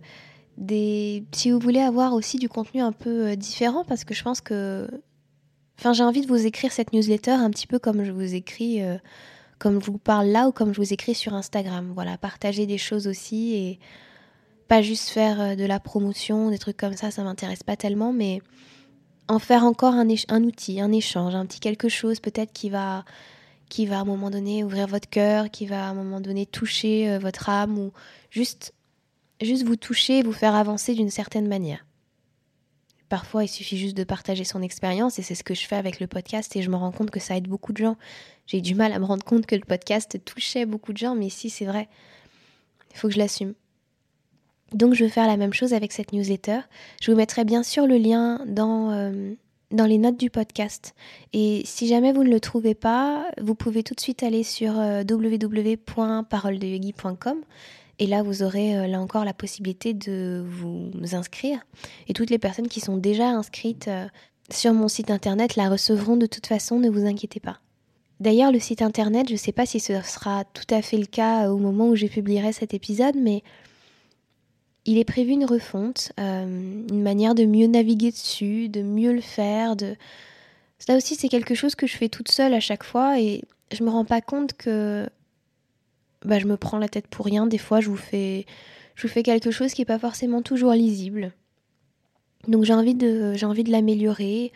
si 0.58 1.50
vous 1.50 1.58
voulez 1.58 1.80
avoir 1.80 2.12
aussi 2.12 2.38
du 2.38 2.49
contenu 2.49 2.80
un 2.80 2.92
peu 2.92 3.28
euh, 3.28 3.37
différent, 3.37 3.84
parce 3.84 4.04
que 4.04 4.14
je 4.14 4.23
pense 4.23 4.40
que... 4.40 4.88
Enfin, 5.78 5.92
j'ai 5.92 6.04
envie 6.04 6.20
de 6.20 6.28
vous 6.28 6.46
écrire 6.46 6.70
cette 6.70 6.92
newsletter 6.92 7.32
un 7.32 7.50
petit 7.50 7.66
peu 7.66 7.80
comme 7.80 8.04
je 8.04 8.12
vous 8.12 8.34
écris, 8.34 8.80
euh, 8.82 8.96
comme 9.58 9.80
je 9.80 9.90
vous 9.90 9.99
parle 9.99 10.28
là 10.28 10.46
ou 10.46 10.52
comme 10.52 10.73
je 10.73 10.80
vous 10.80 10.92
écris 10.92 11.16
sur 11.16 11.34
Instagram. 11.34 11.90
Voilà, 11.94 12.16
partager 12.16 12.66
des 12.66 12.78
choses 12.78 13.08
aussi 13.08 13.54
et 13.54 13.80
pas 14.68 14.82
juste 14.82 15.08
faire 15.08 15.40
euh, 15.40 15.54
de 15.56 15.64
la 15.64 15.80
promotion, 15.80 16.50
des 16.50 16.58
trucs 16.58 16.76
comme 16.76 16.94
ça, 16.94 17.11
ça 17.11 17.25
m'intéresse 17.25 17.64
pas 17.64 17.76
tellement, 17.76 18.12
mais 18.12 18.40
en 19.26 19.40
faire 19.40 19.64
encore 19.64 19.94
un, 19.94 20.06
un, 20.28 20.44
outil, 20.44 20.80
un 20.80 20.92
échange, 20.92 21.34
un 21.34 21.46
petit 21.46 21.58
quelque 21.58 21.88
chose 21.88 22.20
peut-être 22.20 22.52
qui 22.52 22.70
va, 22.70 23.04
qui 23.68 23.87
va 23.87 23.99
à 23.99 24.02
un 24.02 24.04
moment 24.04 24.30
donné 24.30 24.62
ouvrir 24.62 24.87
votre 24.87 25.08
cœur, 25.08 25.50
qui 25.50 25.66
va 25.66 25.87
à 25.87 25.88
un 25.88 25.94
moment 25.94 26.20
donné 26.20 26.46
toucher 26.46 27.18
votre 27.18 27.49
âme 27.49 27.78
ou 27.78 27.92
juste 28.30 28.75
juste 29.40 29.64
vous 29.64 29.76
toucher, 29.76 30.22
vous 30.22 30.32
faire 30.32 30.54
avancer 30.54 30.94
d'une 30.94 31.10
certaine 31.10 31.48
manière. 31.48 31.84
Parfois, 33.08 33.44
il 33.44 33.48
suffit 33.48 33.76
juste 33.76 33.96
de 33.96 34.04
partager 34.04 34.44
son 34.44 34.62
expérience 34.62 35.18
et 35.18 35.22
c'est 35.22 35.34
ce 35.34 35.44
que 35.44 35.54
je 35.54 35.66
fais 35.66 35.76
avec 35.76 36.00
le 36.00 36.06
podcast 36.06 36.56
et 36.56 36.62
je 36.62 36.70
me 36.70 36.76
rends 36.76 36.90
compte 36.90 37.10
que 37.10 37.20
ça 37.20 37.36
aide 37.36 37.48
beaucoup 37.48 37.72
de 37.72 37.78
gens. 37.78 37.96
J'ai 38.46 38.60
du 38.60 38.74
mal 38.74 38.92
à 38.92 38.98
me 38.98 39.04
rendre 39.04 39.24
compte 39.24 39.46
que 39.46 39.54
le 39.54 39.64
podcast 39.64 40.18
touchait 40.24 40.66
beaucoup 40.66 40.92
de 40.92 40.98
gens, 40.98 41.14
mais 41.14 41.28
si 41.28 41.50
c'est 41.50 41.66
vrai, 41.66 41.88
il 42.90 42.96
faut 42.96 43.09
que 43.09 43.14
je 43.14 43.18
l'assume. 43.18 43.54
Donc 44.72 44.94
je 44.94 45.04
vais 45.04 45.11
faire 45.11 45.26
la 45.26 45.37
même 45.37 45.52
chose 45.52 45.74
avec 45.74 45.92
cette 45.92 46.12
newsletter. 46.12 46.61
Je 47.00 47.11
vous 47.11 47.16
mettrai 47.16 47.44
bien 47.44 47.62
sûr 47.62 47.87
le 47.87 47.98
lien 47.98 48.40
dans, 48.46 48.90
euh, 48.90 49.35
dans 49.70 49.87
les 49.87 49.98
notes 49.98 50.18
du 50.18 50.30
podcast. 50.30 50.94
Et 51.32 51.62
si 51.64 51.87
jamais 51.87 52.12
vous 52.12 52.24
ne 52.24 52.30
le 52.30 52.40
trouvez 52.40 52.74
pas, 52.74 53.30
vous 53.40 53.54
pouvez 53.54 53.85
tout 53.85 53.94
de 53.94 54.00
suite 54.00 54.22
aller 54.22 54.42
sur 54.42 54.80
euh, 54.80 55.02
www.paroledeyogi.com 55.09 57.42
et 57.98 58.07
là, 58.07 58.22
vous 58.22 58.42
aurez 58.42 58.76
euh, 58.76 58.87
là 58.87 59.00
encore 59.00 59.24
la 59.24 59.35
possibilité 59.35 59.94
de 59.94 60.44
vous 60.46 60.90
inscrire. 61.12 61.61
Et 62.09 62.12
toutes 62.12 62.30
les 62.30 62.38
personnes 62.38 62.68
qui 62.68 62.80
sont 62.80 62.96
déjà 62.96 63.28
inscrites 63.28 63.88
euh, 63.88 64.07
sur 64.50 64.72
mon 64.72 64.88
site 64.88 65.11
internet 65.11 65.57
la 65.57 65.68
recevront 65.68 66.16
de 66.16 66.26
toute 66.26 66.46
façon, 66.46 66.78
ne 66.78 66.90
vous 66.90 67.07
inquiétez 67.07 67.40
pas. 67.40 67.61
D'ailleurs, 68.20 68.52
le 68.52 68.61
site 68.61 68.83
internet, 68.83 69.28
je 69.28 69.35
ne 69.35 69.38
sais 69.38 69.52
pas 69.52 69.66
si 69.66 69.80
ce 69.80 70.00
sera 70.02 70.44
tout 70.44 70.74
à 70.74 70.83
fait 70.83 70.96
le 70.96 71.07
cas 71.07 71.50
au 71.50 71.59
moment 71.59 71.88
où 71.88 71.96
je 71.96 72.07
publierai 72.07 72.52
cet 72.52 72.72
épisode, 72.74 73.16
mais 73.16 73.42
il 74.87 74.98
est 74.98 75.04
prévu 75.04 75.33
une 75.33 75.44
refonte, 75.44 76.12
euh, 76.20 76.44
une 76.44 77.02
manière 77.02 77.35
de 77.35 77.44
mieux 77.44 77.66
naviguer 77.66 78.11
dessus, 78.11 78.68
de 78.68 78.83
mieux 78.83 79.12
le 79.12 79.20
faire. 79.20 79.76
De... 79.76 79.96
Aussi, 80.90 81.14
c'est 81.16 81.28
quelque 81.28 81.54
chose 81.54 81.74
que 81.74 81.87
je 81.87 81.96
fais 81.96 82.09
toute 82.09 82.30
seule 82.30 82.54
à 82.54 82.61
chaque 82.61 82.85
fois 82.85 83.18
et 83.20 83.42
je 83.72 83.83
me 83.83 83.90
rends 83.90 84.04
pas 84.04 84.20
compte 84.20 84.52
que 84.52 85.09
bah, 86.24 86.38
je 86.38 86.46
me 86.46 86.56
prends 86.56 86.78
la 86.78 86.88
tête 86.88 87.06
pour 87.06 87.26
rien. 87.26 87.46
Des 87.46 87.58
fois, 87.58 87.80
je 87.80 87.88
vous 87.88 87.96
fais, 87.96 88.46
quelque 88.96 89.50
chose 89.50 89.72
qui 89.72 89.80
n'est 89.80 89.87
pas 89.87 89.98
forcément 89.98 90.42
toujours 90.42 90.72
lisible. 90.72 91.32
Donc 92.48 92.64
j'ai 92.64 92.74
envie 92.74 92.94
de, 92.94 93.32
j'ai 93.34 93.46
envie 93.46 93.64
de 93.64 93.70
l'améliorer. 93.70 94.52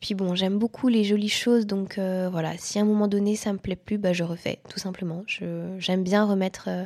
Puis 0.00 0.14
bon, 0.14 0.34
j'aime 0.34 0.58
beaucoup 0.58 0.88
les 0.88 1.04
jolies 1.04 1.28
choses, 1.28 1.66
donc 1.66 1.98
euh, 1.98 2.28
voilà. 2.30 2.52
Si 2.58 2.78
à 2.78 2.82
un 2.82 2.84
moment 2.84 3.08
donné 3.08 3.34
ça 3.34 3.52
me 3.52 3.58
plaît 3.58 3.76
plus, 3.76 3.98
bah 3.98 4.12
je 4.12 4.24
refais, 4.24 4.58
tout 4.68 4.78
simplement. 4.78 5.24
j'aime 5.78 6.02
bien 6.02 6.24
remettre 6.24 6.66
euh, 6.68 6.84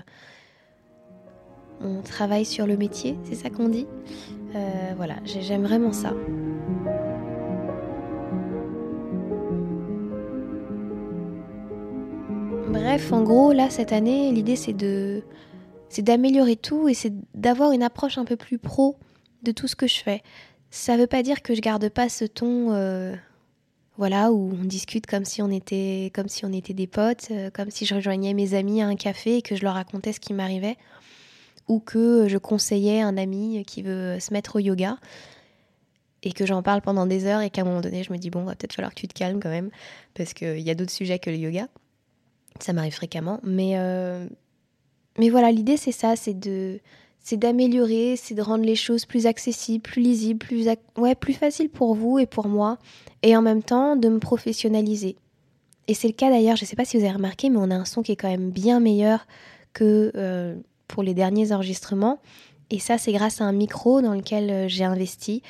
mon 1.80 2.02
travail 2.02 2.44
sur 2.44 2.66
le 2.66 2.76
métier, 2.76 3.16
c'est 3.24 3.34
ça 3.34 3.50
qu'on 3.50 3.68
dit? 3.68 3.86
Euh, 4.54 4.92
voilà, 4.96 5.16
j'aime 5.24 5.64
vraiment 5.64 5.92
ça. 5.92 6.14
Bref, 12.72 13.12
en 13.12 13.22
gros, 13.22 13.52
là, 13.52 13.68
cette 13.68 13.92
année, 13.92 14.30
l'idée, 14.30 14.54
c'est 14.54 14.72
de, 14.72 15.22
c'est 15.88 16.02
d'améliorer 16.02 16.54
tout 16.54 16.88
et 16.88 16.94
c'est 16.94 17.12
d'avoir 17.34 17.72
une 17.72 17.82
approche 17.82 18.16
un 18.16 18.24
peu 18.24 18.36
plus 18.36 18.58
pro 18.58 18.96
de 19.42 19.50
tout 19.50 19.66
ce 19.66 19.74
que 19.74 19.88
je 19.88 19.98
fais. 19.98 20.22
Ça 20.70 20.96
veut 20.96 21.08
pas 21.08 21.24
dire 21.24 21.42
que 21.42 21.54
je 21.54 21.60
garde 21.60 21.88
pas 21.88 22.08
ce 22.08 22.24
ton, 22.24 22.72
euh, 22.72 23.16
voilà, 23.96 24.30
où 24.30 24.52
on 24.52 24.64
discute 24.64 25.06
comme 25.06 25.24
si 25.24 25.42
on 25.42 25.50
était, 25.50 26.12
comme 26.14 26.28
si 26.28 26.44
on 26.44 26.52
était 26.52 26.72
des 26.72 26.86
potes, 26.86 27.28
euh, 27.32 27.50
comme 27.52 27.70
si 27.70 27.86
je 27.86 27.96
rejoignais 27.96 28.34
mes 28.34 28.54
amis 28.54 28.82
à 28.82 28.86
un 28.86 28.94
café 28.94 29.38
et 29.38 29.42
que 29.42 29.56
je 29.56 29.64
leur 29.64 29.74
racontais 29.74 30.12
ce 30.12 30.20
qui 30.20 30.32
m'arrivait, 30.32 30.76
ou 31.66 31.80
que 31.80 32.28
je 32.28 32.38
conseillais 32.38 33.00
un 33.00 33.16
ami 33.16 33.64
qui 33.66 33.82
veut 33.82 34.20
se 34.20 34.32
mettre 34.32 34.56
au 34.56 34.58
yoga 34.60 34.96
et 36.22 36.32
que 36.32 36.46
j'en 36.46 36.62
parle 36.62 36.82
pendant 36.82 37.06
des 37.06 37.26
heures 37.26 37.40
et 37.40 37.50
qu'à 37.50 37.62
un 37.62 37.64
moment 37.64 37.80
donné, 37.80 38.04
je 38.04 38.12
me 38.12 38.18
dis 38.18 38.30
bon, 38.30 38.44
va 38.44 38.54
peut-être 38.54 38.74
falloir 38.74 38.94
que 38.94 39.00
tu 39.00 39.08
te 39.08 39.14
calmes 39.14 39.40
quand 39.40 39.50
même 39.50 39.70
parce 40.14 40.34
qu'il 40.34 40.60
y 40.60 40.70
a 40.70 40.74
d'autres 40.74 40.92
sujets 40.92 41.18
que 41.18 41.30
le 41.30 41.36
yoga. 41.36 41.66
Ça 42.58 42.72
m'arrive 42.72 42.94
fréquemment. 42.94 43.40
Mais, 43.42 43.72
euh, 43.76 44.26
mais 45.18 45.30
voilà, 45.30 45.50
l'idée 45.52 45.76
c'est 45.76 45.92
ça, 45.92 46.16
c'est 46.16 46.38
de 46.38 46.80
c'est 47.22 47.36
d'améliorer, 47.36 48.16
c'est 48.16 48.34
de 48.34 48.42
rendre 48.42 48.64
les 48.64 48.74
choses 48.74 49.04
plus 49.04 49.26
accessibles, 49.26 49.82
plus 49.82 50.00
lisibles, 50.00 50.38
plus, 50.38 50.66
ouais, 50.96 51.14
plus 51.14 51.34
faciles 51.34 51.68
pour 51.68 51.94
vous 51.94 52.18
et 52.18 52.24
pour 52.24 52.48
moi, 52.48 52.78
et 53.22 53.36
en 53.36 53.42
même 53.42 53.62
temps 53.62 53.94
de 53.94 54.08
me 54.08 54.18
professionnaliser. 54.18 55.16
Et 55.86 55.92
c'est 55.92 56.08
le 56.08 56.14
cas 56.14 56.30
d'ailleurs, 56.30 56.56
je 56.56 56.64
ne 56.64 56.66
sais 56.66 56.76
pas 56.76 56.86
si 56.86 56.96
vous 56.96 57.04
avez 57.04 57.12
remarqué, 57.12 57.50
mais 57.50 57.58
on 57.58 57.70
a 57.70 57.74
un 57.74 57.84
son 57.84 58.02
qui 58.02 58.12
est 58.12 58.16
quand 58.16 58.30
même 58.30 58.50
bien 58.50 58.80
meilleur 58.80 59.26
que 59.74 60.10
euh, 60.16 60.56
pour 60.88 61.02
les 61.02 61.12
derniers 61.12 61.52
enregistrements. 61.52 62.20
Et 62.70 62.78
ça, 62.78 62.96
c'est 62.96 63.12
grâce 63.12 63.40
à 63.40 63.44
un 63.44 63.52
micro 63.52 64.00
dans 64.00 64.14
lequel 64.14 64.50
euh, 64.50 64.68
j'ai 64.68 64.84
investi 64.84 65.42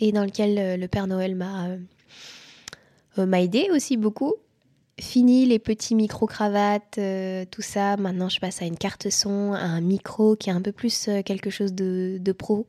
et 0.00 0.12
dans 0.12 0.24
lequel 0.24 0.80
le 0.80 0.86
Père 0.86 1.08
Noël 1.08 1.34
m'a 1.34 1.66
m'a 3.16 3.42
aidé 3.42 3.68
aussi 3.72 3.96
beaucoup. 3.96 4.34
Fini 5.00 5.46
les 5.46 5.60
petits 5.60 5.94
micro-cravates, 5.94 6.98
euh, 6.98 7.44
tout 7.48 7.62
ça. 7.62 7.96
Maintenant, 7.96 8.28
je 8.28 8.40
passe 8.40 8.62
à 8.62 8.64
une 8.64 8.76
carte 8.76 9.10
son, 9.10 9.52
à 9.52 9.60
un 9.60 9.80
micro 9.80 10.34
qui 10.34 10.50
est 10.50 10.52
un 10.52 10.60
peu 10.60 10.72
plus 10.72 11.08
euh, 11.08 11.22
quelque 11.22 11.50
chose 11.50 11.72
de, 11.72 12.32
pro. 12.32 12.66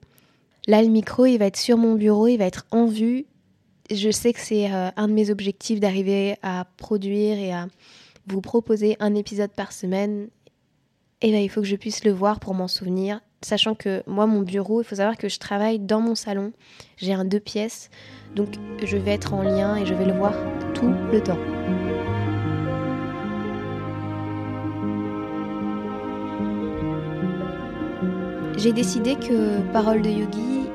Là, 0.67 0.83
le 0.83 0.89
micro, 0.89 1.25
il 1.25 1.39
va 1.39 1.45
être 1.45 1.57
sur 1.57 1.77
mon 1.77 1.95
bureau, 1.95 2.27
il 2.27 2.37
va 2.37 2.45
être 2.45 2.67
en 2.69 2.85
vue. 2.85 3.25
Je 3.91 4.11
sais 4.11 4.31
que 4.31 4.39
c'est 4.39 4.71
euh, 4.71 4.89
un 4.95 5.07
de 5.07 5.13
mes 5.13 5.31
objectifs 5.31 5.79
d'arriver 5.79 6.35
à 6.43 6.67
produire 6.77 7.39
et 7.39 7.51
à 7.51 7.67
vous 8.27 8.41
proposer 8.41 8.95
un 8.99 9.15
épisode 9.15 9.51
par 9.51 9.71
semaine. 9.71 10.27
Et 11.21 11.31
bien, 11.31 11.39
il 11.39 11.49
faut 11.49 11.61
que 11.61 11.67
je 11.67 11.75
puisse 11.75 12.03
le 12.03 12.11
voir 12.11 12.39
pour 12.39 12.53
m'en 12.53 12.67
souvenir. 12.67 13.21
Sachant 13.41 13.73
que 13.73 14.03
moi, 14.05 14.27
mon 14.27 14.41
bureau, 14.41 14.81
il 14.81 14.85
faut 14.85 14.95
savoir 14.95 15.17
que 15.17 15.29
je 15.29 15.39
travaille 15.39 15.79
dans 15.79 16.01
mon 16.01 16.13
salon. 16.13 16.53
J'ai 16.97 17.13
un 17.13 17.25
deux 17.25 17.39
pièces. 17.39 17.89
Donc, 18.35 18.49
je 18.83 18.97
vais 18.97 19.11
être 19.11 19.33
en 19.33 19.41
lien 19.41 19.75
et 19.77 19.85
je 19.87 19.95
vais 19.95 20.05
le 20.05 20.13
voir 20.13 20.33
tout 20.75 20.93
le 21.11 21.23
temps. 21.23 21.39
J'ai 28.59 28.73
décidé 28.73 29.15
que 29.15 29.61
Parole 29.71 30.01
de 30.01 30.09
Yogi 30.09 30.67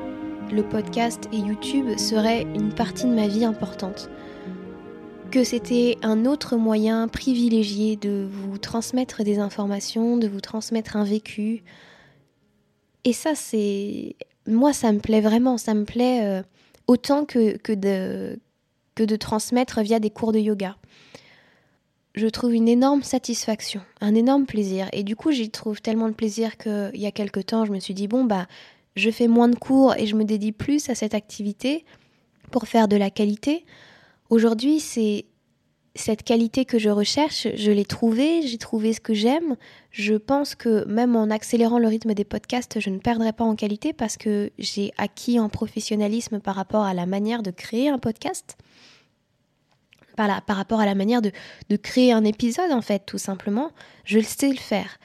le 0.51 0.63
podcast 0.63 1.29
et 1.31 1.37
YouTube 1.37 1.97
seraient 1.99 2.41
une 2.41 2.73
partie 2.73 3.05
de 3.05 3.13
ma 3.13 3.27
vie 3.27 3.45
importante. 3.45 4.09
Que 5.29 5.43
c'était 5.43 5.97
un 6.01 6.25
autre 6.25 6.57
moyen 6.57 7.07
privilégié 7.07 7.95
de 7.95 8.27
vous 8.27 8.57
transmettre 8.57 9.23
des 9.23 9.37
informations, 9.37 10.17
de 10.17 10.27
vous 10.27 10.41
transmettre 10.41 10.95
un 10.95 11.03
vécu. 11.03 11.63
Et 13.03 13.13
ça, 13.13 13.35
c'est. 13.35 14.15
Moi, 14.47 14.73
ça 14.73 14.91
me 14.91 14.99
plaît 14.99 15.21
vraiment. 15.21 15.59
Ça 15.59 15.75
me 15.75 15.83
plaît 15.83 16.21
euh, 16.23 16.41
autant 16.87 17.23
que, 17.23 17.57
que, 17.57 17.73
de, 17.73 18.39
que 18.95 19.03
de 19.03 19.15
transmettre 19.15 19.81
via 19.81 19.99
des 19.99 20.09
cours 20.09 20.31
de 20.31 20.39
yoga 20.39 20.75
je 22.15 22.27
trouve 22.27 22.53
une 22.53 22.67
énorme 22.67 23.03
satisfaction, 23.03 23.81
un 23.99 24.15
énorme 24.15 24.45
plaisir. 24.45 24.87
Et 24.93 25.03
du 25.03 25.15
coup, 25.15 25.31
j'y 25.31 25.49
trouve 25.49 25.81
tellement 25.81 26.07
de 26.07 26.13
plaisir 26.13 26.57
qu'il 26.57 26.91
y 26.95 27.05
a 27.05 27.11
quelque 27.11 27.41
temps, 27.41 27.65
je 27.65 27.71
me 27.71 27.79
suis 27.79 27.93
dit, 27.93 28.07
bon, 28.07 28.23
bah, 28.23 28.47
je 28.95 29.11
fais 29.11 29.27
moins 29.27 29.49
de 29.49 29.55
cours 29.55 29.95
et 29.97 30.07
je 30.07 30.15
me 30.15 30.23
dédie 30.23 30.53
plus 30.53 30.89
à 30.89 30.95
cette 30.95 31.13
activité 31.13 31.83
pour 32.51 32.67
faire 32.67 32.87
de 32.87 32.95
la 32.95 33.09
qualité. 33.09 33.65
Aujourd'hui, 34.29 34.79
c'est 34.79 35.25
cette 35.93 36.23
qualité 36.23 36.65
que 36.65 36.77
je 36.77 36.89
recherche, 36.89 37.47
je 37.55 37.71
l'ai 37.71 37.85
trouvée, 37.85 38.41
j'ai 38.41 38.57
trouvé 38.57 38.93
ce 38.93 38.99
que 38.99 39.13
j'aime. 39.13 39.55
Je 39.91 40.15
pense 40.15 40.55
que 40.55 40.85
même 40.85 41.15
en 41.15 41.29
accélérant 41.29 41.79
le 41.79 41.87
rythme 41.87 42.13
des 42.13 42.25
podcasts, 42.25 42.79
je 42.79 42.89
ne 42.89 42.99
perdrai 42.99 43.31
pas 43.33 43.45
en 43.45 43.55
qualité 43.55 43.93
parce 43.93 44.17
que 44.17 44.51
j'ai 44.57 44.91
acquis 44.97 45.39
en 45.39 45.49
professionnalisme 45.49 46.39
par 46.39 46.55
rapport 46.55 46.83
à 46.83 46.93
la 46.93 47.05
manière 47.05 47.43
de 47.43 47.51
créer 47.51 47.89
un 47.89 47.97
podcast 47.97 48.57
par, 50.15 50.41
par 50.43 50.57
rapport 50.57 50.79
à 50.79 50.85
la 50.85 50.95
manière 50.95 51.21
de, 51.21 51.31
créer 51.77 52.11
un 52.11 52.23
épisode, 52.23 52.71
en 52.71 52.81
fait, 52.81 53.05
tout 53.05 53.17
simplement. 53.17 53.71
Je 54.03 54.19
sais 54.19 54.49
le 54.49 54.57
faire. 54.57 54.97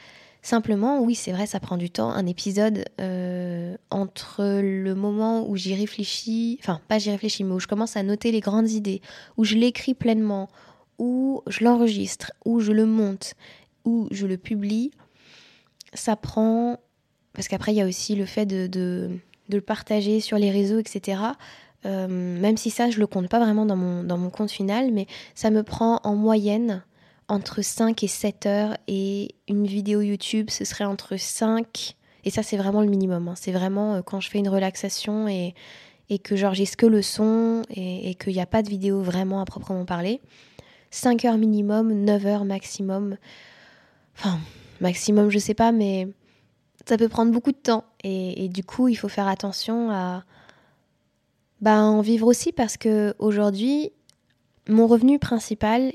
Simplement, 0.42 1.01
oui, 1.01 1.14
c'est 1.14 1.33
vrai, 1.33 1.46
ça 1.46 1.61
prend 1.61 1.77
du 1.77 1.90
temps. 1.90 2.11
Un 2.11 2.27
épisode 2.27 2.85
euh, 3.01 3.77
entre 3.90 4.61
le 4.62 4.94
moment 4.94 5.46
où 5.46 5.57
j'y 5.57 5.75
réfléchis, 5.75 6.59
enfin, 6.62 6.81
pas 6.88 6.99
j'y 6.99 7.11
réfléchis, 7.11 7.44
mais 7.44 7.53
où 7.53 7.61
je 7.61 7.66
commence 7.66 7.96
à 7.96 8.03
noter 8.03 8.33
les 8.33 8.40
grandes 8.40 8.70
idées, 8.70 9.03
où 9.37 9.44
je 9.44 9.57
l'écris 9.57 9.92
pleinement, 9.92 10.49
où 10.99 11.42
je 11.46 11.62
l'enregistre, 11.64 12.33
où 12.46 12.61
je 12.61 12.73
le 12.73 12.87
monte, 12.87 13.35
où 13.85 14.09
je 14.11 14.27
le 14.27 14.38
publie, 14.38 14.92
ça 15.92 16.16
prend. 16.16 16.79
Parce 17.35 17.49
qu'après, 17.49 17.73
il 17.73 17.77
y 17.77 17.83
a 17.83 17.87
aussi 17.87 18.16
le 18.16 18.25
fait 18.25 18.46
de, 18.46 18.66
de, 18.66 19.11
de 19.51 19.57
le 19.57 19.61
partager 19.61 20.20
sur 20.20 20.38
les 20.38 20.51
réseaux, 20.51 20.79
etc. 20.79 21.18
Euh, 21.87 22.07
même 22.09 22.57
si 22.57 22.71
ça, 22.71 22.90
je 22.90 22.99
le 22.99 23.07
compte 23.07 23.29
pas 23.29 23.38
vraiment 23.38 23.64
dans 23.64 23.77
mon, 23.77 24.03
dans 24.03 24.19
mon 24.19 24.31
compte 24.31 24.51
final, 24.51 24.90
mais 24.93 25.07
ça 25.35 25.51
me 25.51 25.62
prend 25.62 26.01
en 26.05 26.14
moyenne 26.14 26.83
entre 27.29 27.62
5 27.62 28.03
et 28.03 28.09
7 28.09 28.47
heures 28.47 28.77
et 28.88 29.35
une 29.49 29.66
vidéo 29.66 30.01
YouTube, 30.01 30.51
ce 30.51 30.64
serait 30.64 30.85
entre 30.85 31.16
5 31.16 31.95
et 32.25 32.31
ça 32.31 32.43
c'est 32.43 32.57
vraiment 32.57 32.83
le 32.83 32.88
minimum. 32.88 33.29
Hein. 33.29 33.35
C'est 33.37 33.53
vraiment 33.53 33.95
euh, 33.95 34.03
quand 34.03 34.21
je 34.21 34.29
fais 34.29 34.38
une 34.38 34.49
relaxation 34.49 35.29
et, 35.29 35.55
et 36.11 36.19
que 36.19 36.37
j'enregistre 36.37 36.77
que 36.77 36.87
le 36.87 37.03
son 37.03 37.62
et, 37.71 38.14
qu'il 38.16 38.35
n'y 38.35 38.40
a 38.40 38.47
pas 38.47 38.62
de 38.62 38.69
vidéo 38.69 39.01
vraiment 39.01 39.40
à 39.40 39.45
proprement 39.45 39.85
parler. 39.85 40.21
5 40.90 41.25
heures 41.25 41.38
minimum, 41.38 41.93
9 41.93 42.27
heures 42.27 42.45
maximum. 42.45 43.16
Enfin, 44.19 44.38
maximum 44.81 45.31
je 45.31 45.38
sais 45.38 45.55
pas, 45.55 45.71
mais 45.71 46.09
ça 46.87 46.99
peut 46.99 47.09
prendre 47.09 47.31
beaucoup 47.33 47.53
de 47.53 47.57
temps. 47.57 47.85
Et 48.03 48.49
du 48.49 48.64
coup, 48.64 48.88
il 48.88 48.97
faut 48.97 49.09
faire 49.09 49.29
attention 49.29 49.90
à, 49.93 50.25
bah, 51.61 51.83
en 51.83 52.01
vivre 52.01 52.27
aussi 52.27 52.53
parce 52.53 52.77
que 52.77 53.14
aujourd'hui, 53.18 53.92
mon 54.68 54.87
revenu 54.87 55.18
principal, 55.18 55.92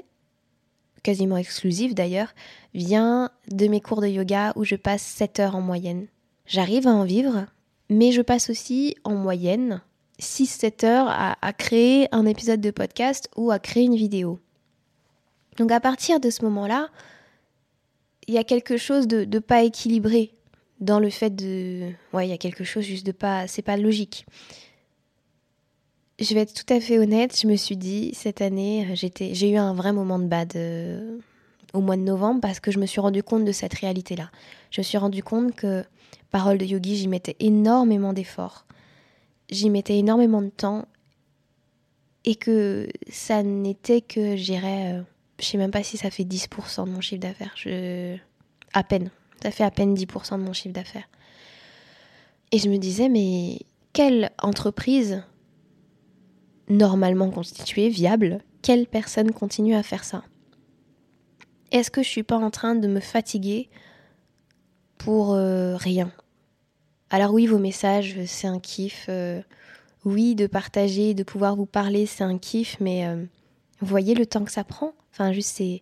quasiment 1.02 1.38
exclusif 1.38 1.96
d'ailleurs, 1.96 2.34
vient 2.74 3.32
de 3.50 3.68
mes 3.68 3.82
cours 3.82 4.02
de 4.02 4.08
yoga 4.08 4.54
où 4.56 4.64
je 4.64 4.76
passe 4.76 5.02
7 5.02 5.40
heures 5.40 5.56
en 5.56 5.62
moyenne. 5.62 6.08
J'arrive 6.46 6.88
à 6.88 6.92
en 6.92 7.04
vivre, 7.04 7.46
mais 7.90 8.12
je 8.12 8.22
passe 8.22 8.50
aussi 8.50 8.96
en 9.04 9.16
moyenne 9.16 9.82
6-7 10.20 10.86
heures 10.86 11.08
à, 11.10 11.54
créer 11.54 12.08
un 12.14 12.26
épisode 12.26 12.62
de 12.62 12.72
podcast 12.72 13.30
ou 13.36 13.52
à 13.52 13.60
créer 13.60 13.84
une 13.84 13.96
vidéo. 13.96 14.40
Donc 15.58 15.72
à 15.72 15.80
partir 15.80 16.20
de 16.20 16.30
ce 16.30 16.44
moment-là, 16.46 16.90
il 18.28 18.34
y 18.34 18.38
a 18.38 18.44
quelque 18.44 18.78
chose 18.78 19.08
de, 19.08 19.24
de 19.24 19.40
pas 19.40 19.64
équilibré 19.64 20.34
dans 20.80 21.00
le 21.00 21.10
fait 21.10 21.36
de... 21.36 21.92
Ouais, 22.14 22.28
il 22.28 22.30
y 22.30 22.34
a 22.34 22.38
quelque 22.38 22.64
chose 22.64 22.84
juste 22.84 23.06
de 23.06 23.12
pas... 23.12 23.48
C'est 23.48 23.62
pas 23.62 23.78
logique 23.78 24.26
je 26.20 26.34
vais 26.34 26.42
être 26.42 26.54
tout 26.54 26.74
à 26.74 26.80
fait 26.80 26.98
honnête, 26.98 27.38
je 27.40 27.48
me 27.48 27.56
suis 27.56 27.76
dit, 27.76 28.12
cette 28.14 28.42
année, 28.42 28.88
j'ai 28.96 29.50
eu 29.50 29.58
un 29.58 29.74
vrai 29.74 29.92
moment 29.92 30.18
de 30.18 30.26
bad 30.26 30.54
euh, 30.56 31.18
au 31.74 31.82
mois 31.82 31.98
de 31.98 32.02
novembre 32.02 32.40
parce 32.42 32.60
que 32.60 32.72
je 32.72 32.80
me 32.80 32.86
suis 32.86 33.02
rendu 33.02 33.22
compte 33.22 33.44
de 33.44 33.52
cette 33.52 33.74
réalité-là. 33.74 34.32
Je 34.72 34.80
me 34.80 34.84
suis 34.84 34.98
rendu 34.98 35.24
compte 35.24 35.54
que 35.56 35.84
Parole 36.32 36.58
de 36.58 36.66
Yogi, 36.66 36.96
j'y 36.96 37.08
mettais 37.08 37.36
énormément 37.40 38.14
d'efforts, 38.14 38.66
j'y 39.50 39.70
mettais 39.70 39.98
énormément 39.98 40.42
de 40.42 40.50
temps 40.50 40.88
et 42.24 42.36
que 42.36 42.88
ça 43.10 43.44
n'était 43.44 44.02
que, 44.02 44.36
j'irais, 44.38 44.94
euh, 44.94 45.02
je 45.40 45.46
sais 45.46 45.58
même 45.58 45.72
pas 45.72 45.84
si 45.84 45.98
ça 45.98 46.10
fait 46.10 46.24
10% 46.24 46.86
de 46.86 46.92
mon 46.92 47.02
chiffre 47.02 47.22
d'affaires, 47.22 47.54
je... 47.56 48.16
à 48.74 48.84
peine, 48.84 49.12
ça 49.44 49.52
fait 49.52 49.64
à 49.64 49.72
peine 49.72 49.94
10% 49.94 50.40
de 50.40 50.44
mon 50.44 50.54
chiffre 50.54 50.74
d'affaires. 50.74 51.10
Et 52.52 52.58
je 52.58 52.70
me 52.70 52.78
disais, 52.78 53.10
mais 53.10 53.60
quelle 53.92 54.32
entreprise 54.42 55.24
normalement 56.70 57.30
constituée, 57.30 57.90
viable, 57.90 58.42
quelle 58.62 58.88
personne 58.88 59.32
continue 59.32 59.76
à 59.76 59.84
faire 59.84 60.04
ça? 60.04 60.24
Est-ce 61.72 61.92
que 61.92 62.04
je 62.04 62.10
suis 62.10 62.24
pas 62.24 62.38
en 62.38 62.52
train 62.52 62.76
de 62.76 62.88
me 62.88 63.00
fatiguer 63.00 63.70
pour 64.98 65.34
euh, 65.34 65.76
rien? 65.76 66.12
Alors 67.10 67.34
oui, 67.34 67.48
vos 67.48 67.60
messages, 67.60 68.16
c'est 68.26 68.48
un 68.48 68.60
kiff. 68.60 69.06
Euh, 69.10 69.42
oui, 70.06 70.36
de 70.36 70.48
partager, 70.48 71.14
de 71.14 71.24
pouvoir 71.24 71.56
vous 71.56 71.66
parler, 71.66 72.06
c'est 72.06 72.24
un 72.24 72.38
kiff, 72.38 72.78
mais 72.80 73.08
euh, 73.08 73.24
voyez 73.82 74.16
le 74.16 74.26
temps 74.26 74.44
que 74.44 74.52
ça 74.52 74.64
prend? 74.64 74.94
Enfin, 75.12 75.32
juste 75.32 75.50
c'est. 75.56 75.82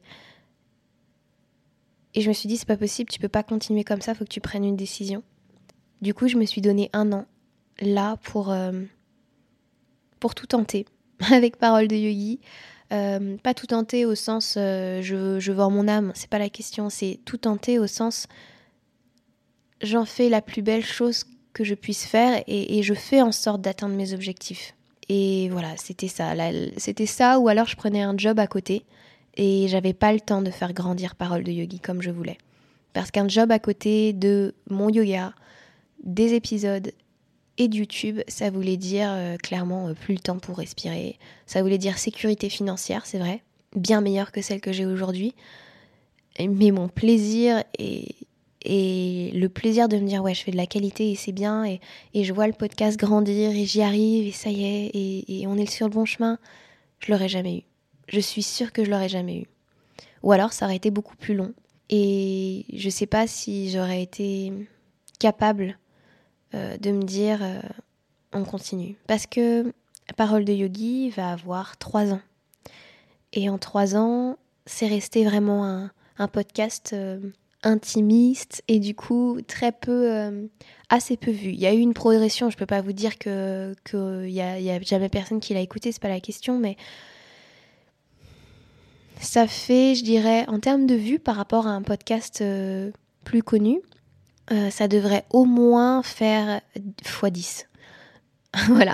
Et 2.15 2.21
je 2.21 2.29
me 2.29 2.33
suis 2.33 2.47
dit, 2.47 2.57
c'est 2.57 2.67
pas 2.67 2.77
possible, 2.77 3.09
tu 3.09 3.19
peux 3.19 3.27
pas 3.27 3.43
continuer 3.43 3.83
comme 3.83 4.01
ça, 4.01 4.13
faut 4.13 4.23
que 4.23 4.29
tu 4.29 4.41
prennes 4.41 4.63
une 4.63 4.77
décision. 4.77 5.23
Du 6.01 6.13
coup, 6.13 6.27
je 6.27 6.37
me 6.37 6.45
suis 6.45 6.61
donné 6.61 6.89
un 6.93 7.11
an 7.11 7.25
là 7.79 8.17
pour 8.17 8.53
pour 10.23 10.35
tout 10.35 10.47
tenter, 10.47 10.85
avec 11.33 11.57
parole 11.57 11.89
de 11.89 11.97
yogi. 11.97 12.39
Euh, 12.93 13.35
pas 13.43 13.53
tout 13.53 13.67
tenter 13.67 14.05
au 14.05 14.15
sens 14.15 14.55
euh, 14.55 15.01
je, 15.01 15.37
je 15.39 15.51
vends 15.51 15.69
mon 15.69 15.89
âme, 15.89 16.13
c'est 16.15 16.29
pas 16.29 16.39
la 16.39 16.49
question, 16.49 16.89
c'est 16.89 17.19
tout 17.25 17.37
tenter 17.37 17.77
au 17.77 17.87
sens 17.87 18.27
j'en 19.81 20.05
fais 20.05 20.29
la 20.29 20.41
plus 20.41 20.61
belle 20.61 20.85
chose 20.85 21.25
que 21.51 21.65
je 21.65 21.75
puisse 21.75 22.05
faire 22.05 22.41
et, 22.47 22.81
je 22.81 22.93
fais 22.93 23.21
en 23.21 23.33
sorte 23.33 23.61
d'atteindre 23.61 23.95
mes 23.95 24.13
objectifs. 24.13 24.75
Et 25.09 25.49
voilà, 25.49 25.75
c'était 25.75 26.07
ça. 26.07 26.33
C'était 26.77 27.05
ça, 27.05 27.37
ou 27.37 27.49
alors 27.49 27.67
je 27.67 27.75
prenais 27.75 28.01
un 28.01 28.17
job 28.17 28.39
à 28.39 28.47
côté 28.47 28.85
et 29.35 29.67
j'avais 29.67 29.93
pas 29.93 30.13
le 30.13 30.21
temps 30.21 30.41
de 30.41 30.51
faire 30.51 30.73
grandir 30.73 31.15
Parole 31.15 31.43
de 31.43 31.51
Yogi 31.51 31.81
comme 31.81 32.01
je 32.01 32.11
voulais. 32.11 32.37
Parce 32.93 33.11
qu'un 33.11 33.27
job 33.27 33.51
à 33.51 33.59
côté 33.59 34.13
de 34.13 34.55
mon 34.69 34.87
yoga, 34.87 35.33
des 36.03 36.33
épisodes 36.33 36.91
et 37.57 37.67
de 37.67 37.75
YouTube, 37.75 38.21
ça 38.27 38.49
voulait 38.49 38.77
dire 38.77 39.09
euh, 39.11 39.37
clairement 39.37 39.89
euh, 39.89 39.93
plus 39.93 40.13
le 40.13 40.19
temps 40.19 40.39
pour 40.39 40.57
respirer. 40.57 41.17
Ça 41.45 41.61
voulait 41.61 41.77
dire 41.77 41.97
sécurité 41.97 42.49
financière, 42.49 43.05
c'est 43.05 43.19
vrai, 43.19 43.43
bien 43.75 44.01
meilleure 44.01 44.31
que 44.31 44.41
celle 44.41 44.61
que 44.61 44.71
j'ai 44.71 44.85
aujourd'hui. 44.85 45.35
Mais 46.39 46.71
mon 46.71 46.87
plaisir 46.87 47.63
et, 47.77 48.15
et 48.63 49.31
le 49.35 49.49
plaisir 49.49 49.87
de 49.87 49.97
me 49.97 50.07
dire 50.07 50.23
ouais 50.23 50.33
je 50.33 50.41
fais 50.41 50.51
de 50.51 50.57
la 50.57 50.65
qualité 50.65 51.11
et 51.11 51.15
c'est 51.15 51.31
bien 51.31 51.63
et, 51.63 51.79
et, 52.15 52.23
je 52.23 52.33
vois 52.33 52.47
le 52.47 52.53
podcast 52.53 52.97
grandir 52.97 53.51
et 53.51 53.65
j'y 53.65 53.83
arrive 53.83 54.25
et 54.25 54.31
ça 54.31 54.49
y 54.49 54.63
est 54.63 54.87
et, 54.87 55.41
et 55.41 55.47
on 55.47 55.57
est 55.57 55.69
sur 55.69 55.87
le 55.87 55.93
bon 55.93 56.05
chemin, 56.05 56.39
je 56.99 57.11
l'aurais 57.11 57.29
jamais 57.29 57.57
eu. 57.57 57.61
Je 58.07 58.19
suis 58.19 58.41
sûre 58.41 58.71
que 58.71 58.83
je 58.83 58.89
l'aurais 58.89 59.09
jamais 59.09 59.41
eu. 59.41 59.45
Ou 60.23 60.31
alors 60.31 60.53
ça 60.53 60.65
aurait 60.65 60.77
été 60.77 60.89
beaucoup 60.89 61.15
plus 61.15 61.35
long 61.35 61.53
et 61.89 62.65
je 62.73 62.89
sais 62.89 63.05
pas 63.05 63.27
si 63.27 63.69
j'aurais 63.69 64.01
été 64.01 64.51
capable 65.19 65.77
euh, 66.53 66.77
de 66.77 66.91
me 66.91 67.03
dire 67.03 67.39
euh, 67.41 67.59
on 68.31 68.43
continue. 68.43 68.95
Parce 69.07 69.25
que 69.25 69.73
Parole 70.17 70.45
de 70.45 70.53
Yogi 70.53 71.09
va 71.09 71.31
avoir 71.31 71.77
trois 71.77 72.13
ans. 72.13 72.21
Et 73.31 73.49
en 73.49 73.57
trois 73.57 73.95
ans, 73.95 74.37
c'est 74.65 74.87
resté 74.87 75.23
vraiment 75.23 75.89
un, 76.17 76.27
podcast 76.27 76.91
euh, 76.93 77.19
intimiste 77.63 78.63
et 78.67 78.79
du 78.79 78.95
coup 78.95 79.39
très 79.47 79.71
peu, 79.71 80.47
assez 80.89 81.17
peu 81.17 81.31
vu. 81.31 81.49
Il 81.49 81.59
y 81.59 81.65
a 81.65 81.73
eu 81.73 81.79
une 81.79 81.93
progression, 81.93 82.49
je 82.49 82.57
peux 82.57 82.65
pas 82.65 82.81
vous 82.81 82.93
dire 82.93 83.17
que 83.17 83.75
qu'il 83.83 84.29
y 84.29 84.41
a 84.41 84.81
jamais 84.81 85.09
personne 85.09 85.39
qui 85.39 85.53
l'a 85.53 85.59
écouté, 85.59 85.91
c'est 85.91 86.01
pas 86.01 86.07
la 86.07 86.21
question, 86.21 86.59
mais 86.59 86.77
ça 89.19 89.47
fait, 89.47 89.95
je 89.95 90.03
dirais, 90.03 90.45
en 90.47 90.59
termes 90.59 90.85
de 90.85 90.95
vues 90.95 91.19
par 91.19 91.35
rapport 91.35 91.67
à 91.67 91.71
un 91.71 91.81
podcast 91.81 92.43
plus 93.23 93.43
connu, 93.43 93.81
euh, 94.51 94.69
ça 94.69 94.87
devrait 94.87 95.25
au 95.29 95.45
moins 95.45 96.03
faire 96.03 96.61
x10. 96.75 97.65
voilà, 98.69 98.93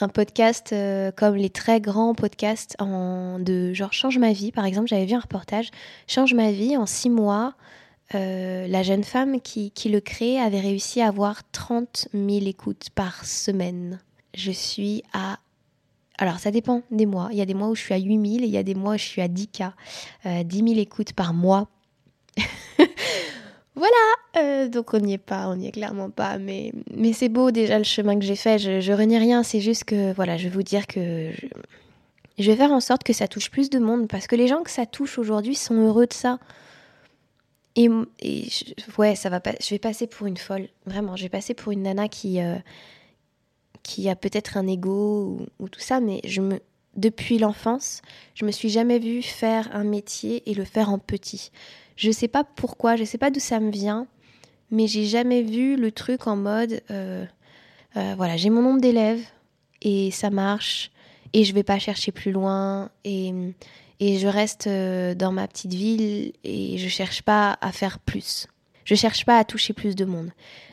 un 0.00 0.08
podcast 0.08 0.72
euh, 0.72 1.12
comme 1.12 1.36
les 1.36 1.50
très 1.50 1.80
grands 1.80 2.12
podcasts 2.12 2.74
en, 2.80 3.38
de 3.38 3.72
genre 3.72 3.92
Change 3.92 4.18
ma 4.18 4.32
vie, 4.32 4.50
par 4.50 4.64
exemple, 4.64 4.88
j'avais 4.88 5.06
vu 5.06 5.14
un 5.14 5.20
reportage, 5.20 5.70
Change 6.08 6.34
ma 6.34 6.50
vie 6.50 6.76
en 6.76 6.84
six 6.84 7.08
mois, 7.08 7.54
euh, 8.14 8.66
la 8.66 8.82
jeune 8.82 9.04
femme 9.04 9.40
qui, 9.40 9.70
qui, 9.70 9.88
le 9.88 10.00
crée 10.00 10.40
avait 10.40 10.60
réussi 10.60 11.00
à 11.00 11.08
avoir 11.08 11.48
30 11.52 12.08
000 12.12 12.28
écoutes 12.46 12.90
par 12.94 13.24
semaine. 13.24 14.00
Je 14.34 14.50
suis 14.50 15.02
à... 15.12 15.38
Alors 16.18 16.38
ça 16.38 16.50
dépend 16.50 16.82
des 16.90 17.06
mois. 17.06 17.28
Il 17.32 17.38
y 17.38 17.42
a 17.42 17.46
des 17.46 17.54
mois 17.54 17.68
où 17.68 17.74
je 17.74 17.80
suis 17.80 17.94
à 17.94 17.98
8 17.98 18.06
000 18.06 18.44
et 18.44 18.46
il 18.46 18.52
y 18.52 18.58
a 18.58 18.62
des 18.62 18.74
mois 18.74 18.94
où 18.94 18.98
je 18.98 19.04
suis 19.04 19.22
à 19.22 19.28
10K. 19.28 19.72
Euh, 20.26 20.42
10 20.44 20.56
000 20.58 20.70
écoutes 20.78 21.12
par 21.12 21.32
mois. 21.32 21.68
voilà 23.74 23.96
euh, 24.36 24.68
Donc 24.68 24.94
on 24.94 25.00
n'y 25.00 25.14
est 25.14 25.18
pas, 25.18 25.48
on 25.48 25.56
n'y 25.56 25.68
est 25.68 25.72
clairement 25.72 26.10
pas. 26.10 26.38
Mais, 26.38 26.72
mais 26.94 27.12
c'est 27.12 27.28
beau 27.28 27.50
déjà 27.50 27.78
le 27.78 27.84
chemin 27.84 28.18
que 28.18 28.24
j'ai 28.24 28.36
fait. 28.36 28.58
Je, 28.58 28.92
renie 28.92 29.18
rien, 29.18 29.42
c'est 29.42 29.60
juste 29.60 29.84
que 29.84 30.12
voilà, 30.14 30.36
je 30.36 30.44
vais 30.44 30.54
vous 30.54 30.62
dire 30.62 30.86
que... 30.86 31.32
Je, 31.32 31.46
je 32.38 32.50
vais 32.50 32.56
faire 32.56 32.72
en 32.72 32.80
sorte 32.80 33.04
que 33.04 33.12
ça 33.12 33.28
touche 33.28 33.50
plus 33.50 33.70
de 33.70 33.78
monde 33.78 34.08
parce 34.08 34.26
que 34.26 34.36
les 34.36 34.48
gens 34.48 34.62
que 34.62 34.70
ça 34.70 34.86
touche 34.86 35.18
aujourd'hui 35.18 35.54
sont 35.54 35.74
heureux 35.74 36.06
de 36.06 36.12
ça. 36.12 36.38
Et, 37.76 37.88
et 38.20 38.48
je, 38.48 38.74
ouais, 38.98 39.14
ça 39.14 39.28
va 39.28 39.40
pas. 39.40 39.52
Je 39.60 39.70
vais 39.70 39.78
passer 39.78 40.06
pour 40.06 40.26
une 40.26 40.36
folle, 40.36 40.68
vraiment. 40.86 41.16
Je 41.16 41.24
vais 41.24 41.28
passer 41.28 41.54
pour 41.54 41.72
une 41.72 41.82
nana 41.82 42.08
qui 42.08 42.40
euh, 42.40 42.56
qui 43.82 44.08
a 44.08 44.16
peut-être 44.16 44.56
un 44.56 44.66
ego 44.66 45.38
ou, 45.38 45.46
ou, 45.64 45.68
tout 45.68 45.80
ça, 45.80 46.00
mais 46.00 46.20
je 46.24 46.40
me 46.40 46.60
depuis 46.96 47.38
l'enfance, 47.38 48.02
je 48.34 48.44
me 48.44 48.52
suis 48.52 48.68
jamais 48.68 49.00
vue 49.00 49.22
faire 49.22 49.68
un 49.74 49.82
métier 49.82 50.48
et 50.48 50.54
le 50.54 50.64
faire 50.64 50.90
en 50.90 50.98
petit. 50.98 51.50
Je 51.96 52.10
sais 52.10 52.28
pas 52.28 52.44
pourquoi, 52.44 52.96
je 52.96 53.04
sais 53.04 53.18
pas 53.18 53.30
d'où 53.30 53.40
ça 53.40 53.60
me 53.60 53.70
vient, 53.70 54.06
mais 54.70 54.86
j'ai 54.86 55.04
jamais 55.04 55.42
vu 55.42 55.76
le 55.76 55.92
truc 55.92 56.26
en 56.26 56.36
mode 56.36 56.82
euh, 56.90 57.24
euh, 57.96 58.14
voilà, 58.16 58.36
j'ai 58.36 58.50
mon 58.50 58.62
nombre 58.62 58.80
d'élèves 58.80 59.24
et 59.82 60.10
ça 60.10 60.30
marche 60.30 60.90
et 61.32 61.44
je 61.44 61.54
vais 61.54 61.62
pas 61.62 61.78
chercher 61.78 62.10
plus 62.12 62.32
loin 62.32 62.90
et, 63.04 63.32
et 64.00 64.18
je 64.18 64.26
reste 64.26 64.66
euh, 64.66 65.14
dans 65.14 65.32
ma 65.32 65.46
petite 65.46 65.74
ville 65.74 66.32
et 66.42 66.78
je 66.78 66.88
cherche 66.88 67.22
pas 67.22 67.56
à 67.60 67.70
faire 67.72 67.98
plus. 68.00 68.48
Je 68.84 68.94
cherche 68.94 69.24
pas 69.24 69.38
à 69.38 69.44
toucher 69.44 69.72
plus 69.72 69.94
de 69.94 70.04
monde. 70.04 70.30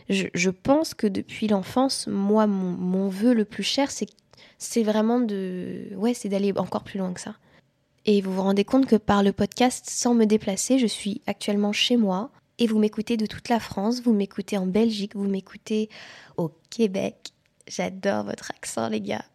Je, 0.10 0.28
je 0.34 0.50
pense 0.50 0.94
que 0.94 1.08
depuis 1.08 1.48
l'enfance, 1.48 2.08
moi, 2.08 2.46
mon, 2.48 2.72
mon, 2.72 3.08
vœu 3.08 3.34
le 3.34 3.46
plus 3.46 3.64
cher, 3.64 3.90
c'est 3.90 4.08
c'est 4.58 4.84
vraiment 4.84 5.20
de 5.20 5.88
ouais, 5.96 6.14
c'est 6.14 6.30
d'aller 6.30 6.54
encore 6.58 6.84
plus 6.84 7.00
loin 7.00 7.14
que 7.14 7.22
ça. 7.22 7.36
Et 8.06 8.22
vous 8.22 8.34
vous 8.34 8.42
rendez 8.42 8.66
compte 8.66 8.88
que 8.88 8.96
par 8.96 9.22
le 9.22 9.32
podcast, 9.32 9.86
sans 9.90 10.14
me 10.14 10.26
déplacer, 10.26 10.80
je 10.80 10.88
suis 10.88 11.22
actuellement 11.28 11.72
chez 11.72 11.98
moi 11.98 12.32
et 12.58 12.68
vous 12.68 12.80
m'écoutez 12.80 13.18
de 13.18 13.26
toute 13.26 13.50
la 13.50 13.60
France, 13.60 14.02
vous 14.02 14.14
m'écoutez 14.14 14.58
en 14.58 14.66
Belgique, 14.66 15.16
vous 15.16 15.28
m'écoutez 15.28 15.90
au 16.38 16.52
Québec. 16.70 17.32
J'adore 17.68 18.24
votre 18.24 18.52
accent, 18.52 18.90
les 18.90 19.02
gars. 19.02 19.26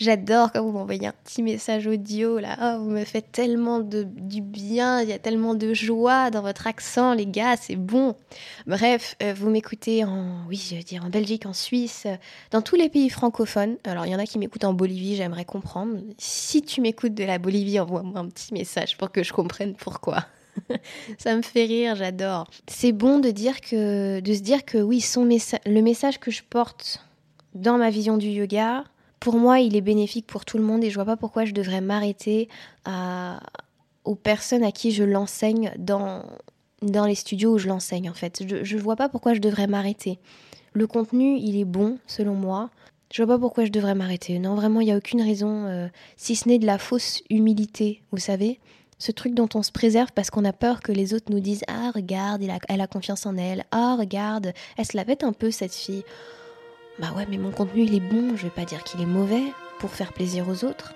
J'adore 0.00 0.50
quand 0.50 0.62
vous 0.62 0.72
m'envoyez 0.72 1.08
un 1.08 1.12
petit 1.24 1.42
message 1.42 1.86
audio 1.86 2.38
là. 2.38 2.56
Oh, 2.62 2.84
vous 2.84 2.88
me 2.88 3.04
faites 3.04 3.32
tellement 3.32 3.80
de, 3.80 4.02
du 4.02 4.40
bien, 4.40 5.02
il 5.02 5.10
y 5.10 5.12
a 5.12 5.18
tellement 5.18 5.54
de 5.54 5.74
joie 5.74 6.30
dans 6.30 6.40
votre 6.40 6.66
accent, 6.66 7.12
les 7.12 7.26
gars, 7.26 7.58
c'est 7.58 7.76
bon. 7.76 8.16
Bref, 8.66 9.14
euh, 9.22 9.34
vous 9.36 9.50
m'écoutez 9.50 10.02
en, 10.04 10.46
oui, 10.48 10.56
je 10.56 10.76
veux 10.76 10.82
dire 10.82 11.04
en 11.04 11.10
Belgique, 11.10 11.44
en 11.44 11.52
Suisse, 11.52 12.06
dans 12.50 12.62
tous 12.62 12.76
les 12.76 12.88
pays 12.88 13.10
francophones. 13.10 13.76
Alors, 13.84 14.06
il 14.06 14.12
y 14.12 14.14
en 14.14 14.18
a 14.18 14.24
qui 14.24 14.38
m'écoutent 14.38 14.64
en 14.64 14.72
Bolivie, 14.72 15.16
j'aimerais 15.16 15.44
comprendre. 15.44 15.98
Si 16.16 16.62
tu 16.62 16.80
m'écoutes 16.80 17.12
de 17.12 17.24
la 17.24 17.36
Bolivie, 17.36 17.78
envoie-moi 17.78 18.20
un 18.20 18.28
petit 18.30 18.54
message 18.54 18.96
pour 18.96 19.12
que 19.12 19.22
je 19.22 19.34
comprenne 19.34 19.74
pourquoi. 19.74 20.24
ça 21.18 21.36
me 21.36 21.42
fait 21.42 21.66
rire, 21.66 21.94
j'adore. 21.94 22.48
C'est 22.68 22.92
bon 22.92 23.18
de 23.18 23.30
dire 23.30 23.60
que, 23.60 24.20
de 24.20 24.32
se 24.32 24.40
dire 24.40 24.64
que 24.64 24.78
oui, 24.78 25.02
son 25.02 25.24
le 25.24 25.80
message 25.82 26.18
que 26.20 26.30
je 26.30 26.42
porte 26.42 27.04
dans 27.54 27.76
ma 27.76 27.90
vision 27.90 28.16
du 28.16 28.28
yoga, 28.28 28.84
pour 29.20 29.36
moi, 29.36 29.60
il 29.60 29.76
est 29.76 29.82
bénéfique 29.82 30.26
pour 30.26 30.44
tout 30.44 30.58
le 30.58 30.64
monde 30.64 30.82
et 30.82 30.90
je 30.90 30.94
vois 30.94 31.04
pas 31.04 31.16
pourquoi 31.16 31.44
je 31.44 31.52
devrais 31.52 31.80
m'arrêter 31.80 32.48
à... 32.84 33.40
aux 34.04 34.14
personnes 34.14 34.64
à 34.64 34.72
qui 34.72 34.90
je 34.90 35.04
l'enseigne 35.04 35.72
dans, 35.78 36.24
dans 36.82 37.04
les 37.04 37.14
studios 37.14 37.54
où 37.54 37.58
je 37.58 37.68
l'enseigne 37.68 38.10
en 38.10 38.14
fait. 38.14 38.42
Je, 38.64 38.76
ne 38.76 38.80
vois 38.80 38.96
pas 38.96 39.08
pourquoi 39.08 39.34
je 39.34 39.40
devrais 39.40 39.66
m'arrêter. 39.66 40.18
Le 40.72 40.86
contenu, 40.86 41.36
il 41.36 41.58
est 41.58 41.64
bon 41.64 41.98
selon 42.06 42.34
moi. 42.34 42.70
Je 43.12 43.22
vois 43.22 43.34
pas 43.34 43.40
pourquoi 43.40 43.64
je 43.64 43.70
devrais 43.70 43.94
m'arrêter. 43.94 44.38
Non, 44.38 44.54
vraiment, 44.54 44.80
il 44.80 44.86
n'y 44.86 44.92
a 44.92 44.96
aucune 44.96 45.20
raison, 45.20 45.66
euh, 45.66 45.88
si 46.16 46.36
ce 46.36 46.48
n'est 46.48 46.58
de 46.58 46.66
la 46.66 46.78
fausse 46.78 47.22
humilité, 47.28 48.02
vous 48.12 48.18
savez 48.18 48.60
ce 49.00 49.12
truc 49.12 49.34
dont 49.34 49.48
on 49.54 49.62
se 49.62 49.72
préserve 49.72 50.10
parce 50.14 50.30
qu'on 50.30 50.44
a 50.44 50.52
peur 50.52 50.80
que 50.80 50.92
les 50.92 51.14
autres 51.14 51.32
nous 51.32 51.40
disent 51.40 51.64
Ah, 51.66 51.90
regarde, 51.92 52.42
elle 52.68 52.80
a, 52.80 52.86
confiance 52.86 53.26
en 53.26 53.36
elle. 53.36 53.64
Ah, 53.72 53.96
regarde, 53.98 54.52
elle 54.76 54.84
se 54.84 54.96
la 54.96 55.04
pète 55.04 55.24
un 55.24 55.32
peu, 55.32 55.50
cette 55.50 55.74
fille. 55.74 56.04
Bah 57.00 57.12
ouais, 57.16 57.26
mais 57.30 57.38
mon 57.38 57.50
contenu 57.50 57.82
il 57.82 57.94
est 57.94 58.00
bon, 58.00 58.36
je 58.36 58.42
vais 58.42 58.50
pas 58.50 58.66
dire 58.66 58.84
qu'il 58.84 59.00
est 59.00 59.06
mauvais 59.06 59.44
pour 59.78 59.90
faire 59.90 60.12
plaisir 60.12 60.48
aux 60.48 60.64
autres. 60.64 60.94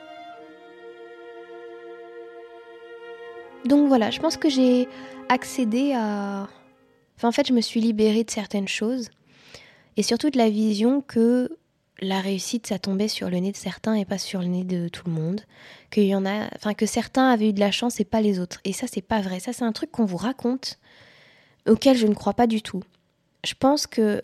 Donc 3.64 3.88
voilà, 3.88 4.10
je 4.10 4.20
pense 4.20 4.36
que 4.36 4.50
j'ai 4.50 4.86
accédé 5.30 5.94
à. 5.94 6.46
En 7.22 7.32
fait, 7.32 7.46
je 7.46 7.54
me 7.54 7.62
suis 7.62 7.80
libérée 7.80 8.22
de 8.22 8.30
certaines 8.30 8.68
choses 8.68 9.08
et 9.96 10.02
surtout 10.02 10.28
de 10.28 10.36
la 10.36 10.50
vision 10.50 11.00
que 11.00 11.48
la 12.00 12.20
réussite, 12.20 12.66
ça 12.66 12.78
tombait 12.78 13.08
sur 13.08 13.30
le 13.30 13.38
nez 13.38 13.52
de 13.52 13.56
certains 13.56 13.94
et 13.94 14.04
pas 14.04 14.18
sur 14.18 14.40
le 14.40 14.46
nez 14.46 14.64
de 14.64 14.88
tout 14.88 15.04
le 15.06 15.12
monde. 15.12 15.40
Qu'il 15.90 16.04
y 16.04 16.14
en 16.14 16.26
a, 16.26 16.48
enfin, 16.56 16.74
que 16.74 16.84
certains 16.84 17.30
avaient 17.30 17.50
eu 17.50 17.52
de 17.52 17.60
la 17.60 17.70
chance 17.70 17.98
et 18.00 18.04
pas 18.04 18.20
les 18.20 18.40
autres. 18.40 18.60
Et 18.64 18.74
ça, 18.74 18.86
c'est 18.92 19.00
pas 19.00 19.22
vrai. 19.22 19.40
Ça, 19.40 19.54
c'est 19.54 19.64
un 19.64 19.72
truc 19.72 19.90
qu'on 19.90 20.04
vous 20.04 20.18
raconte 20.18 20.78
auquel 21.66 21.96
je 21.96 22.06
ne 22.06 22.14
crois 22.14 22.34
pas 22.34 22.46
du 22.46 22.60
tout. 22.60 22.82
Je 23.44 23.54
pense 23.54 23.86
que 23.86 24.22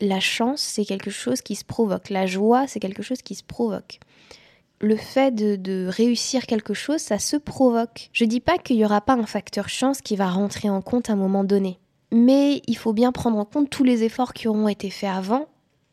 la 0.00 0.20
chance, 0.20 0.60
c'est 0.60 0.84
quelque 0.84 1.10
chose 1.10 1.42
qui 1.42 1.54
se 1.54 1.64
provoque. 1.64 2.10
La 2.10 2.26
joie, 2.26 2.66
c'est 2.66 2.80
quelque 2.80 3.02
chose 3.02 3.22
qui 3.22 3.34
se 3.34 3.42
provoque. 3.42 3.98
Le 4.80 4.96
fait 4.96 5.34
de, 5.34 5.88
réussir 5.88 6.46
quelque 6.46 6.74
chose, 6.74 7.00
ça 7.00 7.18
se 7.18 7.36
provoque. 7.36 8.10
Je 8.12 8.24
dis 8.24 8.40
pas 8.40 8.58
qu'il 8.58 8.76
n'y 8.76 8.84
aura 8.84 9.00
pas 9.00 9.14
un 9.14 9.26
facteur 9.26 9.68
chance 9.68 10.00
qui 10.00 10.14
va 10.14 10.28
rentrer 10.30 10.70
en 10.70 10.82
compte 10.82 11.10
à 11.10 11.14
un 11.14 11.16
moment 11.16 11.42
donné. 11.42 11.78
Mais 12.12 12.62
il 12.66 12.76
faut 12.76 12.92
bien 12.92 13.10
prendre 13.10 13.38
en 13.38 13.44
compte 13.44 13.70
tous 13.70 13.84
les 13.84 14.04
efforts 14.04 14.32
qui 14.32 14.46
auront 14.46 14.68
été 14.68 14.88
faits 14.90 15.10
avant. 15.10 15.46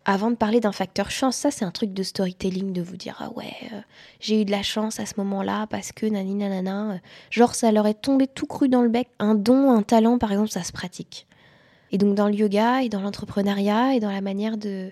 Avant 0.07 0.29
de 0.29 0.35
parler 0.35 0.59
d'un 0.59 0.71
facteur 0.71 1.09
chance, 1.09 1.35
ça 1.35 1.49
c'est 1.49 1.65
un 1.65 1.71
truc 1.71 1.91
de 1.91 2.03
storytelling 2.03 2.73
de 2.73 2.81
vous 2.83 2.95
dire 2.95 3.17
ah 3.19 3.31
ouais, 3.31 3.55
euh, 3.73 3.81
j'ai 4.19 4.39
eu 4.41 4.45
de 4.45 4.51
la 4.51 4.61
chance 4.61 4.99
à 4.99 5.07
ce 5.07 5.15
moment-là 5.17 5.65
parce 5.67 5.91
que 5.91 6.05
nani 6.05 6.35
nanana. 6.35 6.91
Euh, 6.91 6.97
genre 7.31 7.55
ça 7.55 7.71
leur 7.71 7.87
est 7.87 7.95
tombé 7.95 8.27
tout 8.27 8.45
cru 8.45 8.69
dans 8.69 8.83
le 8.83 8.89
bec. 8.89 9.09
Un 9.17 9.33
don, 9.33 9.71
un 9.71 9.81
talent 9.81 10.19
par 10.19 10.31
exemple, 10.31 10.51
ça 10.51 10.63
se 10.63 10.71
pratique. 10.71 11.25
Et 11.91 11.97
donc 11.97 12.15
dans 12.15 12.27
le 12.27 12.33
yoga 12.33 12.83
et 12.83 12.89
dans 12.89 13.01
l'entrepreneuriat 13.01 13.95
et 13.95 13.99
dans 13.99 14.11
la 14.11 14.21
manière 14.21 14.57
de, 14.57 14.91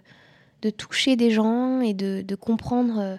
toucher 0.78 1.16
des 1.16 1.32
gens 1.32 1.82
et 1.82 1.94
de, 1.94 2.22
de 2.22 2.36
comprendre 2.36 3.00
euh, 3.00 3.16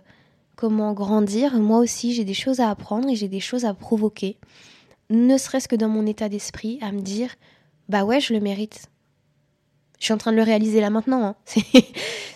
comment 0.57 0.93
grandir, 0.93 1.59
moi 1.61 1.79
aussi 1.79 2.15
j'ai 2.15 2.25
des 2.25 2.35
choses 2.35 2.61
à 2.61 2.71
apprendre 2.71 3.09
et 3.09 3.17
j'ai 3.17 3.29
des 3.29 3.41
choses 3.41 3.65
à 3.65 3.75
provoquer. 3.75 4.37
Ne 5.11 5.37
serait-ce 5.37 5.69
que 5.69 5.77
dans 5.77 5.89
mon 5.89 6.07
état 6.07 6.29
d'esprit, 6.29 6.79
à 6.81 6.93
me 6.93 7.01
dire, 7.01 7.35
bah 7.89 8.05
ouais, 8.05 8.21
je 8.21 8.33
le 8.33 8.41
mérite. 8.41 8.87
Je 10.01 10.07
suis 10.07 10.15
en 10.15 10.19
train 10.19 10.33
de 10.33 10.37
le 10.37 10.43
réaliser 10.43 10.81
là 10.81 10.91
maintenant. 10.91 11.25
Hein. 11.25 11.37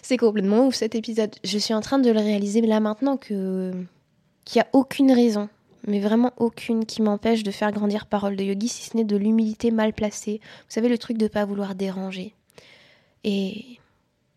C'est 0.02 0.16
complètement 0.16 0.66
ouf 0.66 0.74
cet 0.74 0.94
épisode. 0.94 1.34
Je 1.44 1.58
suis 1.58 1.74
en 1.74 1.80
train 1.80 1.98
de 1.98 2.10
le 2.10 2.18
réaliser 2.18 2.60
là 2.62 2.80
maintenant 2.80 3.16
que 3.16 3.72
qu'il 4.44 4.60
n'y 4.60 4.62
a 4.62 4.68
aucune 4.72 5.12
raison 5.12 5.50
mais 5.88 6.00
vraiment 6.00 6.32
aucune 6.36 6.84
qui 6.84 7.02
m'empêche 7.02 7.42
de 7.42 7.50
faire 7.50 7.72
grandir 7.72 8.06
Parole 8.06 8.36
de 8.36 8.44
Yogi, 8.44 8.68
si 8.68 8.84
ce 8.84 8.96
n'est 8.96 9.04
de 9.04 9.16
l'humilité 9.16 9.70
mal 9.70 9.92
placée. 9.92 10.40
Vous 10.42 10.72
savez, 10.72 10.88
le 10.88 10.98
truc 10.98 11.18
de 11.18 11.24
ne 11.24 11.28
pas 11.28 11.44
vouloir 11.44 11.74
déranger. 11.74 12.34
Et 13.24 13.78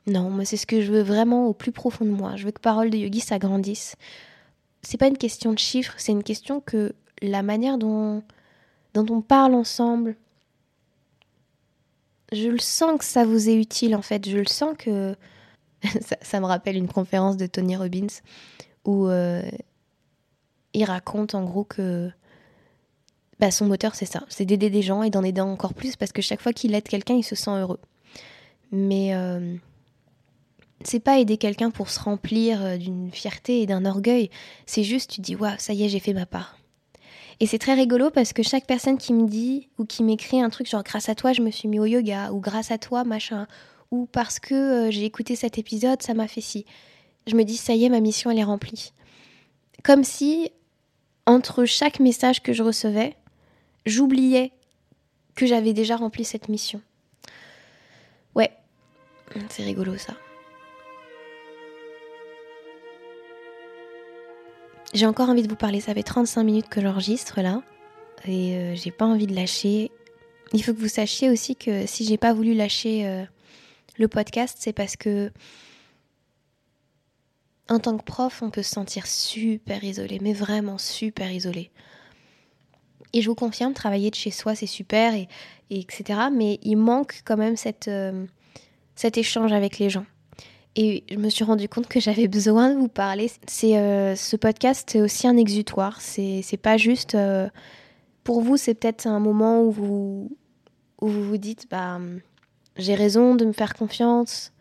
non, 0.07 0.29
moi, 0.29 0.45
c'est 0.45 0.57
ce 0.57 0.65
que 0.65 0.81
je 0.81 0.91
veux 0.91 1.03
vraiment 1.03 1.47
au 1.47 1.53
plus 1.53 1.71
profond 1.71 2.05
de 2.05 2.09
moi. 2.09 2.35
Je 2.35 2.45
veux 2.45 2.51
que 2.51 2.61
Parole 2.61 2.89
de 2.89 2.97
Yogi 2.97 3.19
s'agrandisse. 3.19 3.95
C'est 4.81 4.97
pas 4.97 5.07
une 5.07 5.17
question 5.17 5.53
de 5.53 5.59
chiffres, 5.59 5.93
c'est 5.97 6.11
une 6.11 6.23
question 6.23 6.59
que 6.59 6.93
la 7.21 7.43
manière 7.43 7.77
dont, 7.77 8.23
dont 8.93 9.05
on 9.13 9.21
parle 9.21 9.53
ensemble, 9.53 10.15
je 12.31 12.47
le 12.47 12.59
sens 12.59 12.97
que 12.97 13.05
ça 13.05 13.25
vous 13.25 13.49
est 13.49 13.55
utile 13.55 13.95
en 13.95 14.01
fait. 14.01 14.27
Je 14.27 14.37
le 14.37 14.45
sens 14.45 14.75
que. 14.77 15.15
ça, 16.01 16.15
ça, 16.21 16.39
me 16.39 16.45
rappelle 16.45 16.77
une 16.77 16.87
conférence 16.87 17.37
de 17.37 17.45
Tony 17.45 17.75
Robbins 17.75 18.07
où. 18.85 19.07
Euh, 19.07 19.43
il 20.73 20.83
raconte 20.85 21.35
en 21.35 21.43
gros 21.43 21.63
que 21.63 22.09
bah, 23.39 23.51
son 23.51 23.65
moteur, 23.65 23.95
c'est 23.95 24.05
ça, 24.05 24.23
c'est 24.29 24.45
d'aider 24.45 24.69
des 24.69 24.81
gens 24.81 25.03
et 25.03 25.09
d'en 25.09 25.23
aider 25.23 25.41
encore 25.41 25.73
plus 25.73 25.95
parce 25.95 26.11
que 26.11 26.21
chaque 26.21 26.41
fois 26.41 26.53
qu'il 26.53 26.75
aide 26.75 26.87
quelqu'un, 26.87 27.15
il 27.15 27.23
se 27.23 27.35
sent 27.35 27.51
heureux. 27.51 27.79
Mais 28.71 29.15
euh, 29.15 29.55
c'est 30.83 30.99
pas 30.99 31.19
aider 31.19 31.37
quelqu'un 31.37 31.71
pour 31.71 31.89
se 31.89 31.99
remplir 31.99 32.63
euh, 32.63 32.77
d'une 32.77 33.11
fierté 33.11 33.61
et 33.61 33.65
d'un 33.65 33.85
orgueil, 33.85 34.29
c'est 34.65 34.83
juste, 34.83 35.11
tu 35.11 35.21
dis, 35.21 35.35
waouh, 35.35 35.55
ça 35.57 35.73
y 35.73 35.83
est, 35.83 35.89
j'ai 35.89 35.99
fait 35.99 36.13
ma 36.13 36.25
part. 36.25 36.57
Et 37.39 37.47
c'est 37.47 37.57
très 37.57 37.73
rigolo 37.73 38.11
parce 38.11 38.33
que 38.33 38.43
chaque 38.43 38.67
personne 38.67 38.99
qui 38.99 39.13
me 39.13 39.27
dit 39.27 39.69
ou 39.79 39.85
qui 39.85 40.03
m'écrit 40.03 40.39
un 40.39 40.51
truc 40.51 40.69
genre 40.69 40.83
grâce 40.83 41.09
à 41.09 41.15
toi, 41.15 41.33
je 41.33 41.41
me 41.41 41.49
suis 41.49 41.67
mis 41.67 41.79
au 41.79 41.85
yoga 41.85 42.31
ou 42.31 42.39
grâce 42.39 42.69
à 42.69 42.77
toi, 42.77 43.03
machin, 43.03 43.47
ou 43.89 44.05
parce 44.05 44.39
que 44.39 44.53
euh, 44.53 44.91
j'ai 44.91 45.05
écouté 45.05 45.35
cet 45.35 45.57
épisode, 45.57 46.03
ça 46.03 46.13
m'a 46.13 46.27
fait 46.27 46.41
si. 46.41 46.65
Je 47.25 47.35
me 47.35 47.43
dis, 47.43 47.57
ça 47.57 47.73
y 47.73 47.85
est, 47.85 47.89
ma 47.89 47.99
mission, 47.99 48.29
elle 48.29 48.37
est 48.37 48.43
remplie. 48.43 48.93
Comme 49.83 50.03
si 50.03 50.51
entre 51.25 51.65
chaque 51.65 51.99
message 51.99 52.41
que 52.41 52.53
je 52.53 52.63
recevais, 52.63 53.15
j'oubliais 53.85 54.51
que 55.35 55.45
j'avais 55.45 55.73
déjà 55.73 55.95
rempli 55.95 56.25
cette 56.25 56.49
mission. 56.49 56.81
Ouais, 58.35 58.51
c'est 59.49 59.63
rigolo 59.63 59.97
ça. 59.97 60.13
J'ai 64.93 65.05
encore 65.05 65.29
envie 65.29 65.43
de 65.43 65.47
vous 65.47 65.55
parler, 65.55 65.79
ça 65.79 65.93
fait 65.93 66.03
35 66.03 66.43
minutes 66.43 66.69
que 66.69 66.81
j'enregistre 66.81 67.41
là, 67.41 67.61
et 68.25 68.55
euh, 68.55 68.75
j'ai 68.75 68.91
pas 68.91 69.05
envie 69.05 69.25
de 69.25 69.33
lâcher. 69.33 69.89
il 70.51 70.61
faut 70.61 70.73
que 70.73 70.79
vous 70.79 70.89
sachiez 70.89 71.29
aussi 71.29 71.55
que 71.55 71.85
si 71.85 72.03
j'ai 72.03 72.17
pas 72.17 72.33
voulu 72.33 72.53
lâcher 72.53 73.07
euh, 73.07 73.23
le 73.97 74.07
podcast, 74.09 74.57
c'est 74.59 74.73
parce 74.73 74.97
que 74.97 75.31
en 77.71 77.79
tant 77.79 77.97
que 77.97 78.03
prof, 78.03 78.41
on 78.41 78.49
peut 78.49 78.63
se 78.63 78.71
sentir 78.71 79.07
super 79.07 79.83
isolé, 79.83 80.19
mais 80.21 80.33
vraiment 80.33 80.77
super 80.77 81.31
isolé. 81.31 81.71
Et 83.13 83.21
je 83.21 83.29
vous 83.29 83.35
confirme, 83.35 83.73
travailler 83.73 84.09
de 84.09 84.15
chez 84.15 84.31
soi, 84.31 84.55
c'est 84.55 84.67
super, 84.67 85.13
et, 85.13 85.27
etc. 85.69 86.19
Mais 86.33 86.59
il 86.63 86.75
manque 86.75 87.21
quand 87.25 87.37
même 87.37 87.55
cette, 87.55 87.87
euh, 87.87 88.25
cet 88.95 89.17
échange 89.17 89.53
avec 89.53 89.79
les 89.79 89.89
gens. 89.89 90.05
Et 90.75 91.03
je 91.09 91.17
me 91.17 91.29
suis 91.29 91.43
rendu 91.43 91.69
compte 91.69 91.87
que 91.87 91.99
j'avais 91.99 92.27
besoin 92.29 92.73
de 92.73 92.77
vous 92.77 92.89
parler. 92.89 93.31
C'est 93.47 93.77
euh, 93.77 94.15
ce 94.15 94.35
podcast, 94.35 94.89
c'est 94.91 95.01
aussi 95.01 95.27
un 95.27 95.37
exutoire. 95.37 96.01
C'est 96.01 96.59
pas 96.61 96.75
juste. 96.75 97.15
Euh, 97.15 97.49
pour 98.25 98.41
vous, 98.41 98.57
c'est 98.57 98.73
peut-être 98.73 99.07
un 99.07 99.19
moment 99.19 99.61
où 99.61 99.71
vous, 99.71 100.37
où 101.01 101.07
vous 101.07 101.23
vous 101.23 101.37
dites, 101.37 101.67
bah, 101.71 101.99
j'ai 102.75 102.95
raison 102.95 103.35
de 103.35 103.45
me 103.45 103.53
faire 103.53 103.73
confiance. 103.73 104.51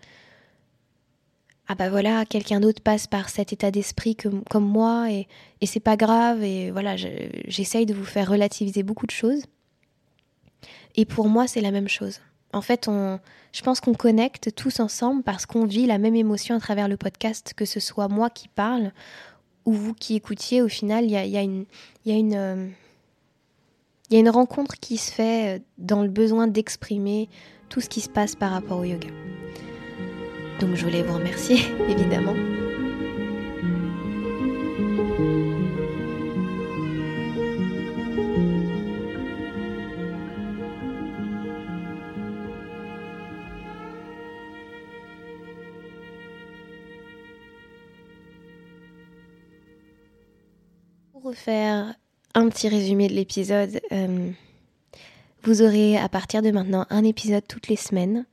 Ah 1.72 1.76
bah 1.76 1.88
voilà, 1.88 2.24
quelqu'un 2.24 2.58
d'autre 2.58 2.82
passe 2.82 3.06
par 3.06 3.28
cet 3.28 3.52
état 3.52 3.70
d'esprit 3.70 4.16
comme 4.16 4.64
moi 4.64 5.12
et, 5.12 5.28
et 5.60 5.66
c'est 5.66 5.78
pas 5.78 5.96
grave. 5.96 6.42
Et 6.42 6.72
voilà, 6.72 6.96
j'essaye 6.96 7.86
de 7.86 7.94
vous 7.94 8.04
faire 8.04 8.28
relativiser 8.28 8.82
beaucoup 8.82 9.06
de 9.06 9.12
choses. 9.12 9.44
Et 10.96 11.04
pour 11.04 11.28
moi, 11.28 11.46
c'est 11.46 11.60
la 11.60 11.70
même 11.70 11.86
chose. 11.86 12.18
En 12.52 12.60
fait, 12.60 12.88
on, 12.88 13.20
je 13.52 13.62
pense 13.62 13.80
qu'on 13.80 13.94
connecte 13.94 14.52
tous 14.52 14.80
ensemble 14.80 15.22
parce 15.22 15.46
qu'on 15.46 15.64
vit 15.64 15.86
la 15.86 15.98
même 15.98 16.16
émotion 16.16 16.56
à 16.56 16.58
travers 16.58 16.88
le 16.88 16.96
podcast, 16.96 17.54
que 17.54 17.64
ce 17.64 17.78
soit 17.78 18.08
moi 18.08 18.30
qui 18.30 18.48
parle 18.48 18.90
ou 19.64 19.72
vous 19.72 19.94
qui 19.94 20.16
écoutiez. 20.16 20.62
Au 20.62 20.68
final, 20.68 21.04
il 21.04 21.12
y 21.12 21.16
a, 21.16 21.24
y, 21.24 21.36
a 21.36 21.42
y 21.42 22.10
a, 22.10 22.16
une, 22.16 22.34
euh, 22.34 22.66
y 24.10 24.16
a 24.16 24.18
une 24.18 24.30
rencontre 24.30 24.74
qui 24.80 24.96
se 24.96 25.12
fait 25.12 25.58
euh, 25.58 25.62
dans 25.78 26.02
le 26.02 26.08
besoin 26.08 26.48
d'exprimer 26.48 27.28
tout 27.68 27.80
ce 27.80 27.88
qui 27.88 28.00
se 28.00 28.08
passe 28.08 28.34
par 28.34 28.50
rapport 28.50 28.80
au 28.80 28.84
yoga. 28.84 29.06
Donc 30.60 30.74
je 30.74 30.84
voulais 30.84 31.02
vous 31.02 31.14
remercier, 31.14 31.56
évidemment. 31.88 32.34
Pour 51.12 51.22
refaire 51.22 51.94
un 52.34 52.48
petit 52.50 52.68
résumé 52.68 53.08
de 53.08 53.14
l'épisode, 53.14 53.80
euh, 53.92 54.30
vous 55.42 55.62
aurez 55.62 55.96
à 55.96 56.10
partir 56.10 56.42
de 56.42 56.50
maintenant 56.50 56.84
un 56.90 57.04
épisode 57.04 57.46
toutes 57.48 57.68
les 57.68 57.76
semaines 57.76 58.26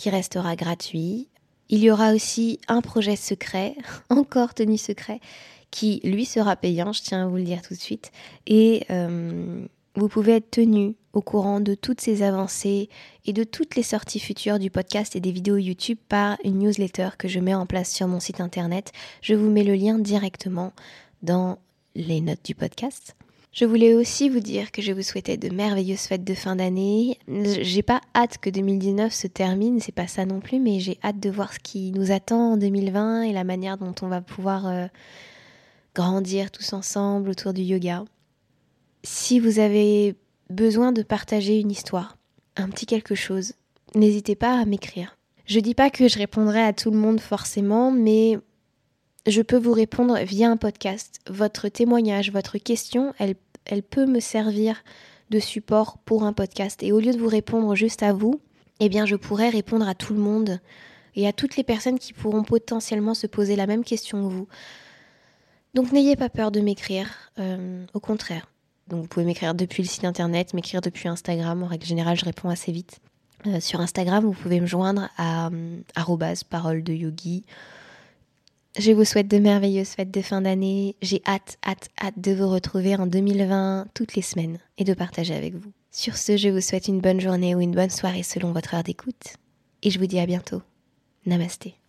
qui 0.00 0.08
restera 0.08 0.56
gratuit. 0.56 1.28
Il 1.68 1.80
y 1.80 1.90
aura 1.90 2.14
aussi 2.14 2.58
un 2.68 2.80
projet 2.80 3.16
secret, 3.16 3.76
encore 4.08 4.54
tenu 4.54 4.78
secret, 4.78 5.20
qui 5.70 6.00
lui 6.02 6.24
sera 6.24 6.56
payant, 6.56 6.92
je 6.92 7.02
tiens 7.02 7.26
à 7.26 7.28
vous 7.28 7.36
le 7.36 7.44
dire 7.44 7.60
tout 7.60 7.74
de 7.74 7.78
suite. 7.78 8.10
Et 8.46 8.86
euh, 8.90 9.64
vous 9.94 10.08
pouvez 10.08 10.36
être 10.36 10.50
tenu 10.50 10.96
au 11.12 11.20
courant 11.20 11.60
de 11.60 11.74
toutes 11.74 12.00
ces 12.00 12.22
avancées 12.22 12.88
et 13.26 13.32
de 13.32 13.44
toutes 13.44 13.76
les 13.76 13.82
sorties 13.82 14.20
futures 14.20 14.58
du 14.58 14.70
podcast 14.70 15.16
et 15.16 15.20
des 15.20 15.32
vidéos 15.32 15.58
YouTube 15.58 15.98
par 16.08 16.38
une 16.44 16.60
newsletter 16.60 17.10
que 17.18 17.28
je 17.28 17.38
mets 17.38 17.54
en 17.54 17.66
place 17.66 17.92
sur 17.92 18.08
mon 18.08 18.20
site 18.20 18.40
internet. 18.40 18.92
Je 19.20 19.34
vous 19.34 19.50
mets 19.50 19.64
le 19.64 19.74
lien 19.74 19.98
directement 19.98 20.72
dans 21.22 21.58
les 21.94 22.22
notes 22.22 22.44
du 22.44 22.54
podcast. 22.54 23.16
Je 23.52 23.64
voulais 23.64 23.94
aussi 23.94 24.28
vous 24.28 24.38
dire 24.38 24.70
que 24.70 24.80
je 24.80 24.92
vous 24.92 25.02
souhaitais 25.02 25.36
de 25.36 25.52
merveilleuses 25.52 26.02
fêtes 26.02 26.22
de 26.22 26.34
fin 26.34 26.54
d'année. 26.54 27.18
J'ai 27.28 27.82
pas 27.82 28.00
hâte 28.14 28.38
que 28.38 28.48
2019 28.48 29.12
se 29.12 29.26
termine, 29.26 29.80
c'est 29.80 29.90
pas 29.90 30.06
ça 30.06 30.24
non 30.24 30.38
plus, 30.38 30.60
mais 30.60 30.78
j'ai 30.78 30.98
hâte 31.02 31.18
de 31.18 31.30
voir 31.30 31.52
ce 31.52 31.58
qui 31.58 31.90
nous 31.90 32.12
attend 32.12 32.52
en 32.52 32.56
2020 32.56 33.22
et 33.22 33.32
la 33.32 33.42
manière 33.42 33.76
dont 33.76 33.94
on 34.02 34.08
va 34.08 34.20
pouvoir 34.20 34.68
euh, 34.68 34.86
grandir 35.96 36.52
tous 36.52 36.72
ensemble 36.72 37.30
autour 37.30 37.52
du 37.52 37.62
yoga. 37.62 38.04
Si 39.02 39.40
vous 39.40 39.58
avez 39.58 40.14
besoin 40.48 40.92
de 40.92 41.02
partager 41.02 41.58
une 41.58 41.72
histoire, 41.72 42.16
un 42.56 42.68
petit 42.68 42.86
quelque 42.86 43.16
chose, 43.16 43.54
n'hésitez 43.96 44.36
pas 44.36 44.60
à 44.60 44.64
m'écrire. 44.64 45.16
Je 45.46 45.58
dis 45.58 45.74
pas 45.74 45.90
que 45.90 46.06
je 46.06 46.18
répondrai 46.18 46.62
à 46.62 46.72
tout 46.72 46.92
le 46.92 46.98
monde 46.98 47.20
forcément, 47.20 47.90
mais 47.90 48.38
je 49.26 49.42
peux 49.42 49.58
vous 49.58 49.72
répondre 49.72 50.18
via 50.18 50.50
un 50.50 50.56
podcast. 50.56 51.20
Votre 51.28 51.68
témoignage, 51.68 52.32
votre 52.32 52.58
question, 52.58 53.14
elle, 53.18 53.82
peut 53.82 54.06
me 54.06 54.20
servir 54.20 54.82
de 55.30 55.38
support 55.38 55.98
pour 55.98 56.24
un 56.24 56.32
podcast. 56.32 56.82
Et 56.82 56.92
au 56.92 57.00
lieu 57.00 57.12
de 57.12 57.18
vous 57.18 57.28
répondre 57.28 57.74
juste 57.74 58.02
à 58.02 58.12
vous, 58.12 58.40
eh 58.80 58.88
bien 58.88 59.06
je 59.06 59.16
pourrais 59.16 59.50
répondre 59.50 59.88
à 59.88 59.94
tout 59.94 60.14
le 60.14 60.20
monde 60.20 60.60
et 61.14 61.28
à 61.28 61.32
toutes 61.32 61.56
les 61.56 61.64
personnes 61.64 61.98
qui 61.98 62.12
pourront 62.12 62.42
potentiellement 62.42 63.14
se 63.14 63.26
poser 63.26 63.56
la 63.56 63.66
même 63.66 63.84
question 63.84 64.26
que 64.26 64.32
vous. 64.32 64.48
Donc 65.74 65.92
n'ayez 65.92 66.16
pas 66.16 66.30
peur 66.30 66.50
de 66.50 66.60
m'écrire, 66.60 67.30
euh, 67.38 67.84
au 67.94 68.00
contraire. 68.00 68.48
Donc 68.88 69.02
vous 69.02 69.08
pouvez 69.08 69.26
m'écrire 69.26 69.54
depuis 69.54 69.82
le 69.82 69.88
site 69.88 70.04
internet, 70.04 70.54
m'écrire 70.54 70.80
depuis 70.80 71.08
Instagram, 71.08 71.62
en 71.62 71.66
règle 71.66 71.86
générale 71.86 72.16
je 72.16 72.24
réponds 72.24 72.48
assez 72.48 72.72
vite. 72.72 72.98
Euh, 73.46 73.60
sur 73.60 73.80
Instagram, 73.80 74.24
vous 74.24 74.32
pouvez 74.32 74.60
me 74.60 74.66
joindre 74.66 75.08
à 75.16 75.48
euh, 75.48 76.42
parole 76.48 76.82
de 76.82 76.92
yogi 76.92 77.44
je 78.78 78.92
vous 78.92 79.04
souhaite 79.04 79.28
de 79.28 79.38
merveilleuses 79.38 79.88
fêtes 79.88 80.10
de 80.10 80.22
fin 80.22 80.42
d'année. 80.42 80.96
J'ai 81.02 81.22
hâte, 81.26 81.58
hâte, 81.66 81.88
hâte 82.00 82.18
de 82.18 82.32
vous 82.32 82.48
retrouver 82.48 82.94
en 82.94 83.06
2020 83.06 83.86
toutes 83.94 84.14
les 84.14 84.22
semaines 84.22 84.58
et 84.78 84.84
de 84.84 84.94
partager 84.94 85.34
avec 85.34 85.54
vous. 85.54 85.72
Sur 85.90 86.16
ce, 86.16 86.36
je 86.36 86.48
vous 86.48 86.60
souhaite 86.60 86.86
une 86.86 87.00
bonne 87.00 87.20
journée 87.20 87.54
ou 87.54 87.60
une 87.60 87.74
bonne 87.74 87.90
soirée 87.90 88.22
selon 88.22 88.52
votre 88.52 88.74
heure 88.74 88.84
d'écoute. 88.84 89.36
Et 89.82 89.90
je 89.90 89.98
vous 89.98 90.06
dis 90.06 90.20
à 90.20 90.26
bientôt. 90.26 90.62
Namasté. 91.26 91.79